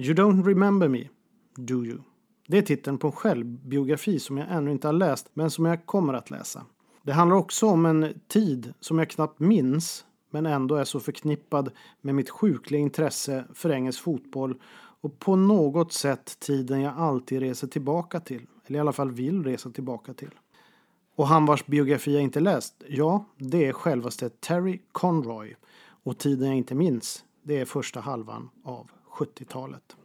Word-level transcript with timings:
You 0.00 0.14
don't 0.14 0.44
remember 0.44 0.88
me, 0.88 1.08
do 1.56 1.84
you? 1.84 1.98
Det 2.48 2.58
är 2.58 2.62
titeln 2.62 2.98
på 2.98 3.06
en 3.06 3.12
självbiografi 3.12 4.18
som 4.18 4.36
jag 4.36 4.50
ännu 4.50 4.70
inte 4.70 4.88
har 4.88 4.92
läst, 4.92 5.30
men 5.34 5.50
som 5.50 5.64
jag 5.64 5.86
kommer 5.86 6.14
att 6.14 6.30
läsa. 6.30 6.66
Det 7.02 7.12
handlar 7.12 7.36
också 7.36 7.66
om 7.66 7.86
en 7.86 8.20
tid 8.28 8.74
som 8.80 8.98
jag 8.98 9.10
knappt 9.10 9.40
minns, 9.40 10.04
men 10.30 10.46
ändå 10.46 10.74
är 10.74 10.84
så 10.84 11.00
förknippad 11.00 11.70
med 12.00 12.14
mitt 12.14 12.30
sjukliga 12.30 12.80
intresse 12.80 13.44
för 13.54 13.70
engelsk 13.70 14.00
fotboll 14.02 14.60
och 15.00 15.18
på 15.18 15.36
något 15.36 15.92
sätt 15.92 16.36
tiden 16.40 16.80
jag 16.80 16.94
alltid 16.96 17.40
reser 17.40 17.68
tillbaka 17.68 18.20
till, 18.20 18.46
eller 18.66 18.78
i 18.78 18.80
alla 18.80 18.92
fall 18.92 19.10
vill 19.10 19.44
resa 19.44 19.70
tillbaka 19.70 20.14
till. 20.14 20.34
Och 21.14 21.28
han 21.28 21.46
vars 21.46 21.66
biografi 21.66 22.12
jag 22.12 22.22
inte 22.22 22.40
läst, 22.40 22.82
ja, 22.88 23.24
det 23.36 23.66
är 23.66 23.72
självaste 23.72 24.28
Terry 24.28 24.80
Conroy. 24.92 25.54
Och 26.04 26.18
tiden 26.18 26.48
jag 26.48 26.56
inte 26.56 26.74
minns, 26.74 27.24
det 27.42 27.60
är 27.60 27.64
första 27.64 28.00
halvan 28.00 28.50
av 28.64 28.90
70-talet. 29.18 29.96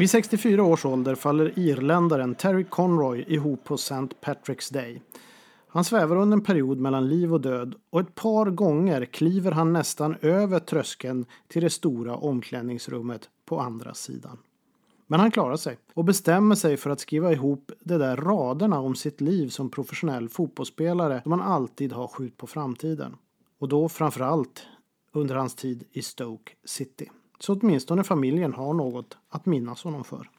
Vid 0.00 0.10
64 0.10 0.64
års 0.64 0.84
ålder 0.84 1.14
faller 1.14 1.58
irländaren 1.58 2.34
Terry 2.34 2.64
Conroy 2.64 3.24
ihop 3.28 3.64
på 3.64 3.74
St. 3.74 3.94
Patrick's 4.20 4.72
Day. 4.72 5.02
Han 5.68 5.84
svävar 5.84 6.16
under 6.16 6.36
en 6.36 6.44
period 6.44 6.78
mellan 6.78 7.08
liv 7.08 7.34
och 7.34 7.40
död 7.40 7.74
och 7.90 8.00
ett 8.00 8.14
par 8.14 8.50
gånger 8.50 9.04
kliver 9.04 9.52
han 9.52 9.72
nästan 9.72 10.16
över 10.20 10.58
tröskeln 10.58 11.24
till 11.48 11.62
det 11.62 11.70
stora 11.70 12.16
omklädningsrummet 12.16 13.28
på 13.44 13.60
andra 13.60 13.94
sidan. 13.94 14.38
Men 15.06 15.20
han 15.20 15.30
klarar 15.30 15.56
sig 15.56 15.78
och 15.94 16.04
bestämmer 16.04 16.54
sig 16.54 16.76
för 16.76 16.90
att 16.90 17.00
skriva 17.00 17.32
ihop 17.32 17.72
de 17.80 17.98
där 17.98 18.16
raderna 18.16 18.80
om 18.80 18.94
sitt 18.94 19.20
liv 19.20 19.48
som 19.48 19.70
professionell 19.70 20.28
fotbollsspelare 20.28 21.20
som 21.22 21.32
han 21.32 21.40
alltid 21.42 21.92
har 21.92 22.06
skjut 22.06 22.36
på 22.36 22.46
framtiden. 22.46 23.16
Och 23.58 23.68
då 23.68 23.88
framförallt 23.88 24.66
under 25.12 25.34
hans 25.34 25.54
tid 25.54 25.84
i 25.92 26.02
Stoke 26.02 26.52
City. 26.64 27.10
Så 27.40 27.54
åtminstone 27.54 28.04
familjen 28.04 28.54
har 28.54 28.74
något 28.74 29.16
att 29.28 29.46
minnas 29.46 29.84
honom 29.84 30.04
för. 30.04 30.30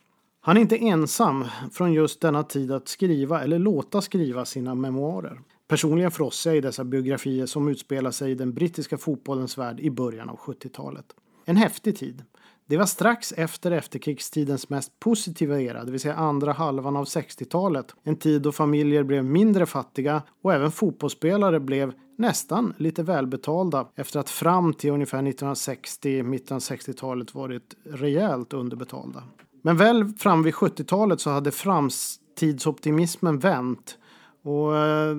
Han 0.42 0.58
är 0.58 0.62
inte 0.62 0.78
ensam 0.78 1.46
från 1.72 1.94
just 1.94 2.22
denna 2.22 2.44
tid 2.44 2.72
att 2.72 2.88
skriva 2.88 3.44
eller 3.44 3.59
låta 3.59 4.02
skriva 4.02 4.46
sina 4.46 4.75
memoarer. 4.75 5.42
Personligen 5.68 6.12
frossar 6.12 6.52
jag 6.52 6.58
i 6.58 6.62
dessa 6.62 6.84
biografier 6.84 7.46
som 7.46 7.68
utspelar 7.68 8.12
sig 8.12 8.31
i 8.31 8.36
den 8.36 8.53
brittiska 8.53 8.98
fotbollens 8.98 9.58
värld 9.58 9.80
i 9.80 9.90
början 9.90 10.30
av 10.30 10.38
70-talet. 10.38 11.06
En 11.46 11.58
häftig 11.58 11.98
tid. 11.98 12.24
Det 12.66 12.78
var 12.78 12.86
strax 12.86 13.31
efter 13.31 13.72
efterkrigstidens 13.72 14.70
mest 14.70 15.00
positiva 15.00 15.62
era, 15.62 15.84
det 15.84 15.92
vill 15.92 16.00
säga 16.00 16.16
andra 16.16 16.52
halvan 16.52 16.96
av 16.96 17.06
60-talet. 17.06 17.96
En 18.04 18.16
tid 18.16 18.42
då 18.42 18.52
familjer 18.52 19.04
blev 19.04 19.25
mindre 19.25 19.66
fattiga 19.66 20.22
och 20.42 20.54
även 20.54 20.72
fotbollsspelare 20.72 21.59
blev 21.59 21.94
nästan 22.22 22.74
lite 22.78 23.04
välbetalda 23.04 23.88
efter 23.96 24.20
att 24.20 24.30
fram 24.30 24.74
till 24.74 24.92
ungefär 24.92 25.18
1960, 25.18 26.24
mitten 26.24 26.56
av 26.56 26.62
60-talet 26.62 27.36
varit 27.36 27.76
rejält 27.84 28.54
underbetalda. 28.54 29.24
Men 29.62 29.78
väl 29.78 30.08
fram 30.08 30.44
vid 30.44 30.54
70-talet 30.54 31.22
så 31.22 31.30
hade 31.30 31.52
framtidsoptimismen 31.52 33.40
vänt 33.40 33.98
och 34.44 34.78
eh, 34.78 35.16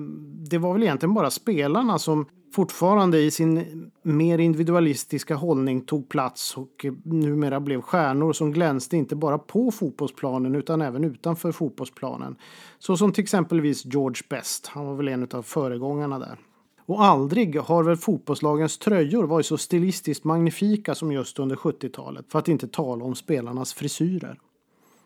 det 0.49 0.57
var 0.57 0.73
väl 0.73 0.83
egentligen 0.83 1.13
bara 1.13 1.31
spelarna 1.31 1.99
som 1.99 2.25
fortfarande 2.53 3.19
i 3.19 3.31
sin 3.31 3.91
mer 4.03 4.37
individualistiska 4.37 5.35
hållning 5.35 5.81
tog 5.81 6.09
plats 6.09 6.57
och 6.57 6.85
numera 7.03 7.59
blev 7.59 7.81
stjärnor 7.81 8.33
som 8.33 8.51
glänste 8.51 8.97
inte 8.97 9.15
bara 9.15 9.37
på 9.37 9.71
fotbollsplanen 9.71 10.55
utan 10.55 10.81
även 10.81 11.03
utanför 11.03 11.51
fotbollsplanen. 11.51 12.35
Så 12.79 12.97
som 12.97 13.11
till 13.11 13.23
exempelvis 13.23 13.85
George 13.85 14.21
Best, 14.29 14.67
han 14.67 14.85
var 14.85 14.95
väl 14.95 15.07
en 15.07 15.27
av 15.31 15.41
föregångarna 15.41 16.19
där. 16.19 16.37
Och 16.85 17.03
aldrig 17.03 17.59
har 17.59 17.83
väl 17.83 17.95
fotbollslagens 17.97 18.77
tröjor 18.77 19.23
varit 19.23 19.45
så 19.45 19.57
stilistiskt 19.57 20.23
magnifika 20.23 20.95
som 20.95 21.11
just 21.11 21.39
under 21.39 21.55
70-talet, 21.55 22.25
för 22.29 22.39
att 22.39 22.47
inte 22.47 22.67
tala 22.67 23.05
om 23.05 23.15
spelarnas 23.15 23.73
frisyrer. 23.73 24.39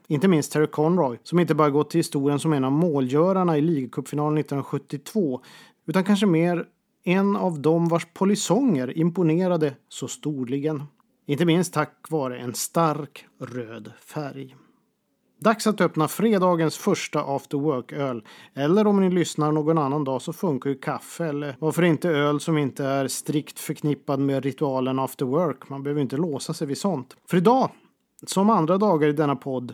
Inte 0.08 0.28
minst 0.28 0.52
Terry 0.52 0.68
Conroy, 0.68 1.18
som 1.24 1.40
inte 1.40 1.56
bara 1.56 1.70
gått 1.70 1.90
till 1.90 2.00
historien 2.00 2.40
som 2.40 2.54
en 2.54 2.64
av 2.64 2.72
målgörarna 2.72 3.58
i 3.58 3.62
ligacupfinalen 3.62 4.38
1972, 4.38 5.42
utan 5.86 6.04
kanske 6.04 6.26
mer 6.26 6.66
en 7.04 7.36
av 7.36 7.60
dem 7.60 7.88
vars 7.88 8.08
polisonger 8.14 8.98
imponerade 8.98 9.76
så 9.90 10.08
storligen. 10.08 10.84
Inte 11.26 11.46
minst 11.46 11.74
tack 11.74 12.06
vare 12.10 12.40
en 12.40 12.54
stark 12.54 13.26
röd 13.40 13.92
färg. 14.00 14.56
Dags 15.40 15.68
att 15.68 15.82
öppna 15.82 16.08
fredagens 16.08 16.78
första 16.78 17.22
after 17.22 17.58
work-öl. 17.58 18.24
Eller 18.54 18.88
om 18.88 19.02
ni 19.02 19.10
lyssnar 19.10 19.52
någon 19.52 19.78
annan 19.78 20.04
dag 20.04 20.22
så 20.22 20.34
funkar 20.34 20.70
ju 20.70 20.76
kaffe. 20.76 21.26
Eller 21.26 21.56
varför 21.60 21.84
inte 21.84 22.10
öl 22.10 22.40
som 22.40 22.58
inte 22.58 22.86
är 22.86 23.08
strikt 23.08 23.60
förknippad 23.60 24.20
med 24.20 24.44
ritualen 24.44 25.00
after 25.00 25.26
work. 25.26 25.70
Man 25.70 25.84
behöver 25.84 26.02
inte 26.02 26.18
låsa 26.18 26.54
sig 26.54 26.68
vid 26.68 26.78
sånt. 26.78 27.18
För 27.28 27.38
idag, 27.38 27.70
som 28.26 28.50
andra 28.50 28.78
dagar 28.78 29.08
i 29.08 29.12
denna 29.12 29.36
podd 29.36 29.74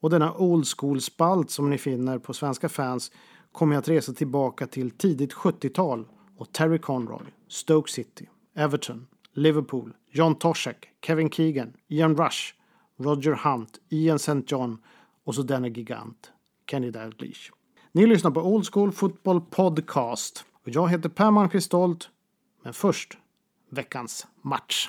och 0.00 0.10
denna 0.10 0.34
old 0.34 0.66
school-spalt 0.66 1.50
som 1.50 1.70
ni 1.70 1.78
finner 1.78 2.18
på 2.18 2.34
Svenska 2.34 2.68
fans 2.68 3.12
kommer 3.52 3.74
jag 3.74 3.80
att 3.80 3.88
resa 3.88 4.12
tillbaka 4.12 4.66
till 4.66 4.90
tidigt 4.90 5.34
70-tal 5.34 6.04
och 6.38 6.52
Terry 6.52 6.78
Conroy, 6.78 7.26
Stoke 7.48 7.92
City, 7.92 8.28
Everton, 8.56 9.06
Liverpool, 9.34 9.92
John 10.10 10.34
Toshek, 10.34 10.88
Kevin 11.06 11.30
Keegan, 11.30 11.72
Ian 11.88 12.16
Rush, 12.16 12.54
Roger 12.98 13.32
Hunt, 13.32 13.78
Ian 13.88 14.16
St. 14.16 14.42
John 14.46 14.78
och 15.24 15.34
så 15.34 15.42
denna 15.42 15.68
gigant, 15.68 16.32
Kenny 16.70 16.90
Dalglish. 16.90 17.52
Ni 17.92 18.06
lyssnar 18.06 18.30
på 18.30 18.40
Old 18.40 18.66
School 18.72 18.92
Football 18.92 19.40
Podcast 19.40 20.44
och 20.52 20.68
jag 20.68 20.88
heter 20.88 21.08
Per 21.08 21.30
Malmqvist 21.30 21.66
Stolt. 21.66 22.10
Men 22.62 22.74
först 22.74 23.18
veckans 23.68 24.26
match. 24.42 24.88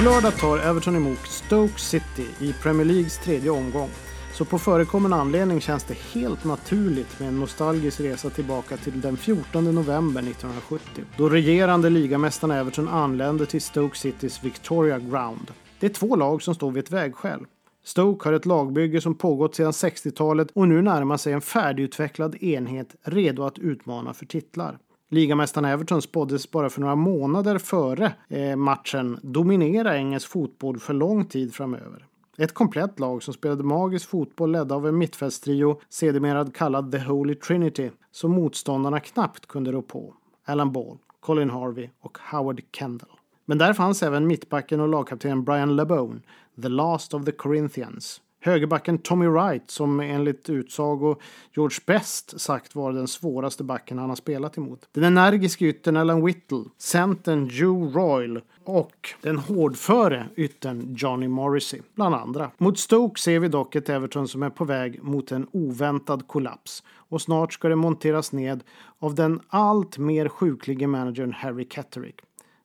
På 0.00 0.04
lördag 0.04 0.36
tar 0.36 0.58
Everton 0.58 0.96
emot 0.96 1.18
Stoke 1.18 1.80
City 1.80 2.26
i 2.40 2.52
Premier 2.52 2.84
Leagues 2.86 3.18
tredje 3.18 3.50
omgång. 3.50 3.88
Så 4.32 4.44
på 4.44 4.58
förekommande 4.58 5.16
anledning 5.16 5.60
känns 5.60 5.84
det 5.84 5.94
helt 5.94 6.44
naturligt 6.44 7.20
med 7.20 7.28
en 7.28 7.40
nostalgisk 7.40 8.00
resa 8.00 8.30
tillbaka 8.30 8.76
till 8.76 9.00
den 9.00 9.16
14 9.16 9.74
november 9.74 10.20
1970. 10.20 11.04
Då 11.16 11.28
regerande 11.28 11.90
ligamästarna 11.90 12.56
Everton 12.58 12.88
anlände 12.88 13.46
till 13.46 13.62
Stoke 13.62 13.98
Citys 13.98 14.44
Victoria 14.44 14.98
Ground. 14.98 15.50
Det 15.80 15.86
är 15.86 15.90
två 15.90 16.16
lag 16.16 16.42
som 16.42 16.54
står 16.54 16.70
vid 16.70 16.84
ett 16.84 16.90
vägskäl. 16.90 17.40
Stoke 17.84 18.28
har 18.28 18.32
ett 18.32 18.46
lagbygge 18.46 19.00
som 19.00 19.14
pågått 19.14 19.54
sedan 19.54 19.72
60-talet 19.72 20.48
och 20.54 20.68
nu 20.68 20.82
närmar 20.82 21.16
sig 21.16 21.32
en 21.32 21.40
färdigutvecklad 21.40 22.42
enhet 22.42 22.96
redo 23.02 23.42
att 23.42 23.58
utmana 23.58 24.14
för 24.14 24.26
titlar. 24.26 24.78
Ligamästaren 25.12 25.64
Everton 25.64 26.02
spåddes 26.02 26.50
bara 26.50 26.70
för 26.70 26.80
några 26.80 26.96
månader 26.96 27.58
före 27.58 28.12
eh, 28.28 28.56
matchen 28.56 29.18
dominera 29.22 29.96
engelsk 29.96 30.28
fotboll 30.28 30.78
för 30.78 30.94
lång 30.94 31.24
tid 31.24 31.54
framöver. 31.54 32.06
Ett 32.38 32.54
komplett 32.54 33.00
lag 33.00 33.22
som 33.22 33.34
spelade 33.34 33.62
magisk 33.62 34.08
fotboll 34.08 34.52
ledda 34.52 34.74
av 34.74 34.88
en 34.88 34.98
mittfältstrio, 34.98 35.80
sedermera 35.88 36.50
kallad 36.50 36.92
The 36.92 36.98
Holy 36.98 37.34
Trinity, 37.34 37.90
som 38.12 38.30
motståndarna 38.30 39.00
knappt 39.00 39.46
kunde 39.46 39.72
rå 39.72 39.82
på. 39.82 40.14
Alan 40.44 40.72
Ball, 40.72 40.98
Colin 41.20 41.50
Harvey 41.50 41.88
och 42.00 42.18
Howard 42.30 42.62
Kendall. 42.72 43.18
Men 43.44 43.58
där 43.58 43.72
fanns 43.72 44.02
även 44.02 44.26
mittbacken 44.26 44.80
och 44.80 44.88
lagkaptenen 44.88 45.44
Brian 45.44 45.76
LeBone, 45.76 46.20
the 46.62 46.68
last 46.68 47.14
of 47.14 47.24
the 47.24 47.32
Corinthians. 47.32 48.20
Högerbacken 48.42 48.98
Tommy 48.98 49.26
Wright 49.26 49.70
som 49.70 50.00
enligt 50.00 50.50
utsago 50.50 51.16
George 51.52 51.78
Best 51.86 52.40
sagt 52.40 52.74
var 52.74 52.92
den 52.92 53.08
svåraste 53.08 53.64
backen 53.64 53.98
han 53.98 54.08
har 54.08 54.16
spelat 54.16 54.56
emot. 54.56 54.88
Den 54.92 55.04
energiske 55.04 55.66
yttern 55.66 55.96
Alan 55.96 56.24
Whittle, 56.24 56.64
centern 56.78 57.48
Joe 57.50 57.90
Royal 57.94 58.40
och 58.64 59.08
den 59.20 59.38
hårdföre 59.38 60.28
yttern 60.36 60.94
Johnny 60.98 61.28
Morrissey, 61.28 61.80
bland 61.94 62.14
andra. 62.14 62.50
Mot 62.58 62.78
Stoke 62.78 63.20
ser 63.20 63.38
vi 63.38 63.48
dock 63.48 63.74
ett 63.74 63.88
Everton 63.88 64.28
som 64.28 64.42
är 64.42 64.50
på 64.50 64.64
väg 64.64 65.02
mot 65.02 65.32
en 65.32 65.46
oväntad 65.52 66.26
kollaps 66.26 66.82
och 66.92 67.22
snart 67.22 67.52
ska 67.52 67.68
det 67.68 67.76
monteras 67.76 68.32
ned 68.32 68.62
av 68.98 69.14
den 69.14 69.40
allt 69.48 69.98
mer 69.98 70.28
sjuklige 70.28 70.86
managern 70.86 71.32
Harry 71.32 71.64
Catterick. 71.64 72.20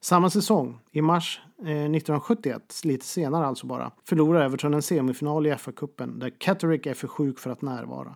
Samma 0.06 0.30
säsong, 0.30 0.80
i 0.92 1.02
mars 1.02 1.42
eh, 1.60 1.66
1971, 1.66 2.82
lite 2.84 3.06
senare 3.06 3.46
alltså 3.46 3.68
bara, 3.68 3.92
förlorar 4.04 4.46
Everton 4.46 4.74
en 4.74 4.82
semifinal 4.82 5.48
i 5.48 5.52
FA-cupen 5.52 6.20
där 6.20 6.30
Catterick 6.30 6.86
är 6.86 6.94
för 6.94 7.08
sjuk 7.08 7.40
för 7.40 7.50
att 7.50 7.62
närvara. 7.62 8.16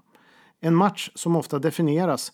En 0.59 0.75
match 0.75 1.11
som 1.15 1.35
ofta 1.35 1.59
definieras 1.59 2.31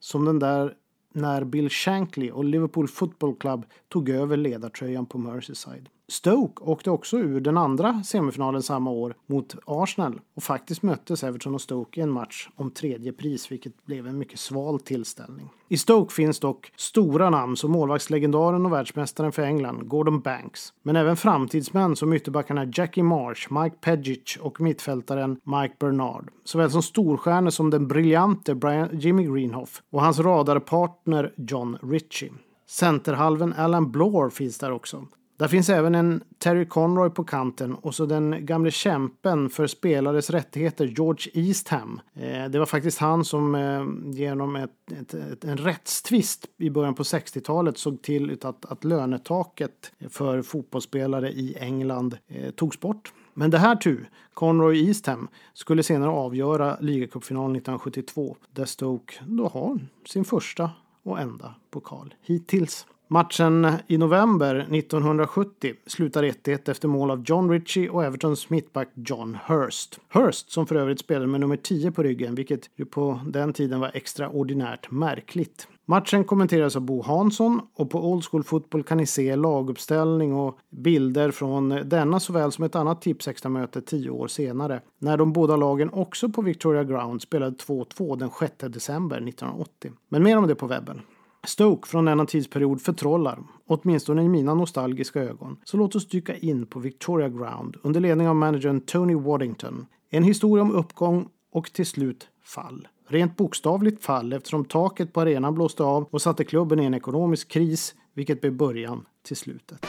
som 0.00 0.24
den 0.24 0.38
där 0.38 0.74
när 1.14 1.44
Bill 1.44 1.70
Shankly 1.70 2.30
och 2.30 2.44
Liverpool 2.44 2.88
Football 2.88 3.36
Club 3.36 3.66
tog 3.88 4.08
över 4.08 4.36
ledartröjan 4.36 5.06
på 5.06 5.18
Merseyside. 5.18 5.88
Stoke 6.14 6.64
åkte 6.64 6.90
också 6.90 7.18
ur 7.18 7.40
den 7.40 7.58
andra 7.58 8.02
semifinalen 8.04 8.62
samma 8.62 8.90
år 8.90 9.14
mot 9.26 9.56
Arsenal 9.66 10.20
och 10.36 10.42
faktiskt 10.42 10.82
möttes 10.82 11.24
Everton 11.24 11.54
och 11.54 11.60
Stoke 11.60 12.00
i 12.00 12.02
en 12.02 12.10
match 12.10 12.48
om 12.56 12.70
tredje 12.70 13.12
pris 13.12 13.52
vilket 13.52 13.86
blev 13.86 14.06
en 14.06 14.18
mycket 14.18 14.38
sval 14.38 14.80
tillställning. 14.80 15.50
I 15.68 15.76
Stoke 15.76 16.14
finns 16.14 16.40
dock 16.40 16.72
stora 16.76 17.30
namn 17.30 17.56
som 17.56 17.70
målvaktslegendaren 17.70 18.66
och 18.66 18.72
världsmästaren 18.72 19.32
för 19.32 19.42
England, 19.42 19.88
Gordon 19.88 20.20
Banks. 20.20 20.72
Men 20.82 20.96
även 20.96 21.16
framtidsmän 21.16 21.96
som 21.96 22.12
ytterbackarna 22.12 22.64
Jackie 22.74 23.04
Marsh, 23.04 23.52
Mike 23.52 23.76
Pedgic 23.80 24.38
och 24.40 24.60
mittfältaren 24.60 25.40
Mike 25.44 25.74
Bernard. 25.78 26.30
Såväl 26.44 26.70
som 26.70 26.82
storstjärnor 26.82 27.50
som 27.50 27.70
den 27.70 27.88
briljante 27.88 28.54
Brian, 28.54 28.88
Jimmy 28.92 29.24
Greenhoff 29.24 29.82
och 29.90 30.02
hans 30.02 30.18
radarpartner 30.18 31.32
John 31.36 31.78
Ritchie. 31.82 32.32
Centerhalven 32.68 33.52
Alan 33.52 33.92
Blore 33.92 34.30
finns 34.30 34.58
där 34.58 34.72
också. 34.72 35.06
Där 35.36 35.48
finns 35.48 35.68
även 35.68 35.94
en 35.94 36.22
Terry 36.38 36.66
Conroy 36.66 37.10
på 37.10 37.24
kanten 37.24 37.74
och 37.74 37.94
så 37.94 38.06
den 38.06 38.46
gamle 38.46 38.70
kämpen 38.70 39.50
för 39.50 39.66
spelares 39.66 40.30
rättigheter 40.30 40.84
George 40.86 41.30
Eastham. 41.34 42.00
Eh, 42.14 42.44
det 42.44 42.58
var 42.58 42.66
faktiskt 42.66 42.98
han 42.98 43.24
som 43.24 43.54
eh, 43.54 43.84
genom 44.12 44.56
ett, 44.56 44.70
ett, 45.00 45.14
ett, 45.14 45.44
en 45.44 45.56
rättstvist 45.56 46.46
i 46.58 46.70
början 46.70 46.94
på 46.94 47.02
60-talet 47.02 47.78
såg 47.78 48.02
till 48.02 48.38
att, 48.42 48.64
att 48.64 48.84
lönetaket 48.84 49.92
för 50.08 50.42
fotbollsspelare 50.42 51.30
i 51.30 51.56
England 51.60 52.18
eh, 52.28 52.50
togs 52.50 52.80
bort. 52.80 53.12
Men 53.34 53.50
det 53.50 53.58
här 53.58 53.76
tur, 53.76 54.10
Conroy 54.34 54.86
Eastham, 54.86 55.28
skulle 55.54 55.82
senare 55.82 56.10
avgöra 56.10 56.76
ligacupfinalen 56.80 57.56
1972 57.56 58.36
där 58.50 58.64
Stoke 58.64 59.14
då 59.26 59.48
har 59.48 59.78
sin 60.06 60.24
första 60.24 60.70
och 61.02 61.20
enda 61.20 61.54
pokal 61.70 62.14
hittills. 62.22 62.86
Matchen 63.08 63.68
i 63.86 63.98
november 63.98 64.54
1970 64.54 65.74
slutar 65.86 66.22
1-1 66.22 66.70
efter 66.70 66.88
mål 66.88 67.10
av 67.10 67.22
John 67.26 67.50
Ritchie 67.50 67.88
och 67.88 68.04
Evertons 68.04 68.50
mittback 68.50 68.88
John 68.94 69.38
Hurst. 69.46 70.00
Hurst 70.08 70.50
som 70.50 70.66
för 70.66 70.76
övrigt 70.76 71.00
spelade 71.00 71.26
med 71.26 71.40
nummer 71.40 71.56
10 71.56 71.92
på 71.92 72.02
ryggen, 72.02 72.34
vilket 72.34 72.70
ju 72.76 72.84
på 72.84 73.20
den 73.26 73.52
tiden 73.52 73.80
var 73.80 73.90
extraordinärt 73.94 74.90
märkligt. 74.90 75.68
Matchen 75.86 76.24
kommenteras 76.24 76.76
av 76.76 76.82
Bo 76.82 77.02
Hansson 77.02 77.60
och 77.74 77.90
på 77.90 78.10
Old 78.10 78.24
School 78.24 78.44
Football 78.44 78.82
kan 78.82 78.98
ni 78.98 79.06
se 79.06 79.36
laguppställning 79.36 80.34
och 80.34 80.58
bilder 80.70 81.30
från 81.30 81.68
denna 81.68 82.20
såväl 82.20 82.52
som 82.52 82.64
ett 82.64 82.76
annat 82.76 83.02
Tipsextra-möte 83.02 83.80
tio 83.80 84.10
år 84.10 84.28
senare 84.28 84.80
när 84.98 85.16
de 85.16 85.32
båda 85.32 85.56
lagen 85.56 85.90
också 85.92 86.28
på 86.28 86.42
Victoria 86.42 86.84
Ground 86.84 87.22
spelade 87.22 87.56
2-2 87.56 88.16
den 88.16 88.30
6 88.40 88.54
december 88.58 89.16
1980. 89.16 89.92
Men 90.08 90.22
mer 90.22 90.36
om 90.36 90.46
det 90.46 90.54
på 90.54 90.66
webben. 90.66 91.00
Stoke 91.46 91.88
från 91.88 92.04
denna 92.04 92.26
tidsperiod 92.26 92.82
förtrollar, 92.82 93.38
åtminstone 93.66 94.22
i 94.22 94.28
mina 94.28 94.54
nostalgiska 94.54 95.20
ögon. 95.20 95.56
Så 95.64 95.76
låt 95.76 95.94
oss 95.94 96.08
dyka 96.08 96.36
in 96.36 96.66
på 96.66 96.80
Victoria 96.80 97.28
Ground 97.28 97.76
under 97.82 98.00
ledning 98.00 98.28
av 98.28 98.36
managern 98.36 98.80
Tony 98.80 99.14
Waddington. 99.14 99.86
En 100.10 100.24
historia 100.24 100.62
om 100.62 100.72
uppgång 100.72 101.28
och 101.52 101.72
till 101.72 101.86
slut 101.86 102.28
fall. 102.44 102.88
Rent 103.08 103.36
bokstavligt 103.36 104.04
fall 104.04 104.32
eftersom 104.32 104.64
taket 104.64 105.12
på 105.12 105.20
arenan 105.20 105.54
blåste 105.54 105.82
av 105.82 106.08
och 106.10 106.22
satte 106.22 106.44
klubben 106.44 106.80
i 106.80 106.84
en 106.84 106.94
ekonomisk 106.94 107.48
kris, 107.48 107.94
vilket 108.14 108.40
blev 108.40 108.52
början 108.52 109.06
till 109.22 109.36
slutet. 109.36 109.86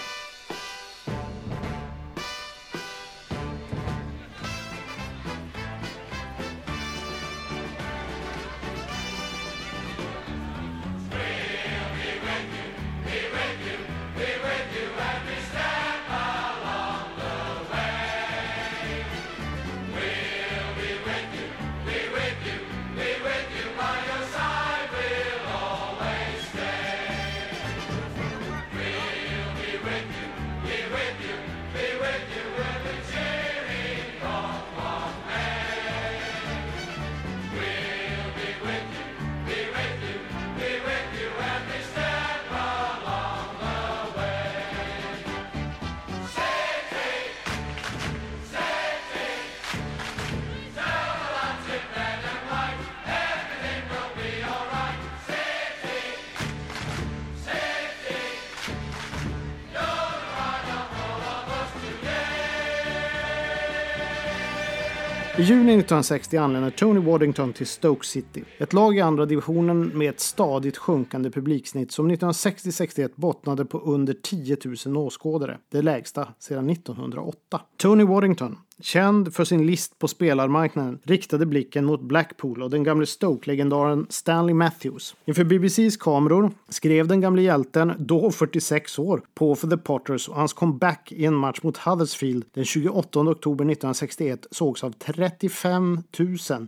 I 65.38 65.42
juni 65.42 65.62
1960 65.62 66.38
anländer 66.38 66.70
Tony 66.70 67.00
Waddington 67.00 67.54
till 67.54 67.68
Stoke 67.68 68.06
City. 68.06 68.44
Ett 68.58 68.74
lag 68.74 68.98
i 68.98 69.02
andra 69.02 69.26
divisionen 69.26 69.88
med 69.88 70.10
ett 70.10 70.20
stadigt 70.20 70.78
sjunkande 70.78 71.30
publiksnitt 71.32 71.92
som 71.92 72.12
1960-61 72.12 73.10
bottnade 73.16 73.66
på 73.66 73.80
under 73.80 74.14
10 74.14 74.58
000 74.86 74.98
åskådare. 74.98 75.58
Det 75.72 75.82
lägsta 75.82 76.28
sedan 76.40 76.70
1908. 76.70 77.62
Tony 77.78 78.04
Waddington 78.04 78.58
Känd 78.82 79.34
för 79.34 79.44
sin 79.44 79.68
list 79.68 80.00
på 80.00 80.08
spelarmarknaden 80.08 81.00
riktade 81.04 81.46
blicken 81.46 81.86
mot 81.86 82.02
Blackpool 82.02 82.64
och 82.64 82.70
den 82.70 82.84
gamle 82.84 83.06
Stoke-legendaren 83.06 84.08
Stanley 84.10 84.54
Matthews. 84.54 85.16
Inför 85.26 85.44
BBCs 85.44 85.98
kameror 85.98 86.52
skrev 86.70 87.08
den 87.08 87.22
gamle 87.22 87.42
hjälten, 87.42 87.94
då 88.00 88.32
46 88.32 89.00
år, 89.00 89.22
på 89.34 89.56
för 89.56 89.68
The 89.68 89.78
Potters 89.78 90.30
och 90.30 90.36
hans 90.36 90.54
comeback 90.54 91.12
i 91.12 91.26
en 91.26 91.36
match 91.36 91.60
mot 91.64 91.78
Huddersfield 91.78 92.46
den 92.54 92.66
28 92.66 93.20
oktober 93.20 93.66
1961 93.66 94.48
sågs 94.52 94.84
av 94.84 94.92
35 94.92 96.00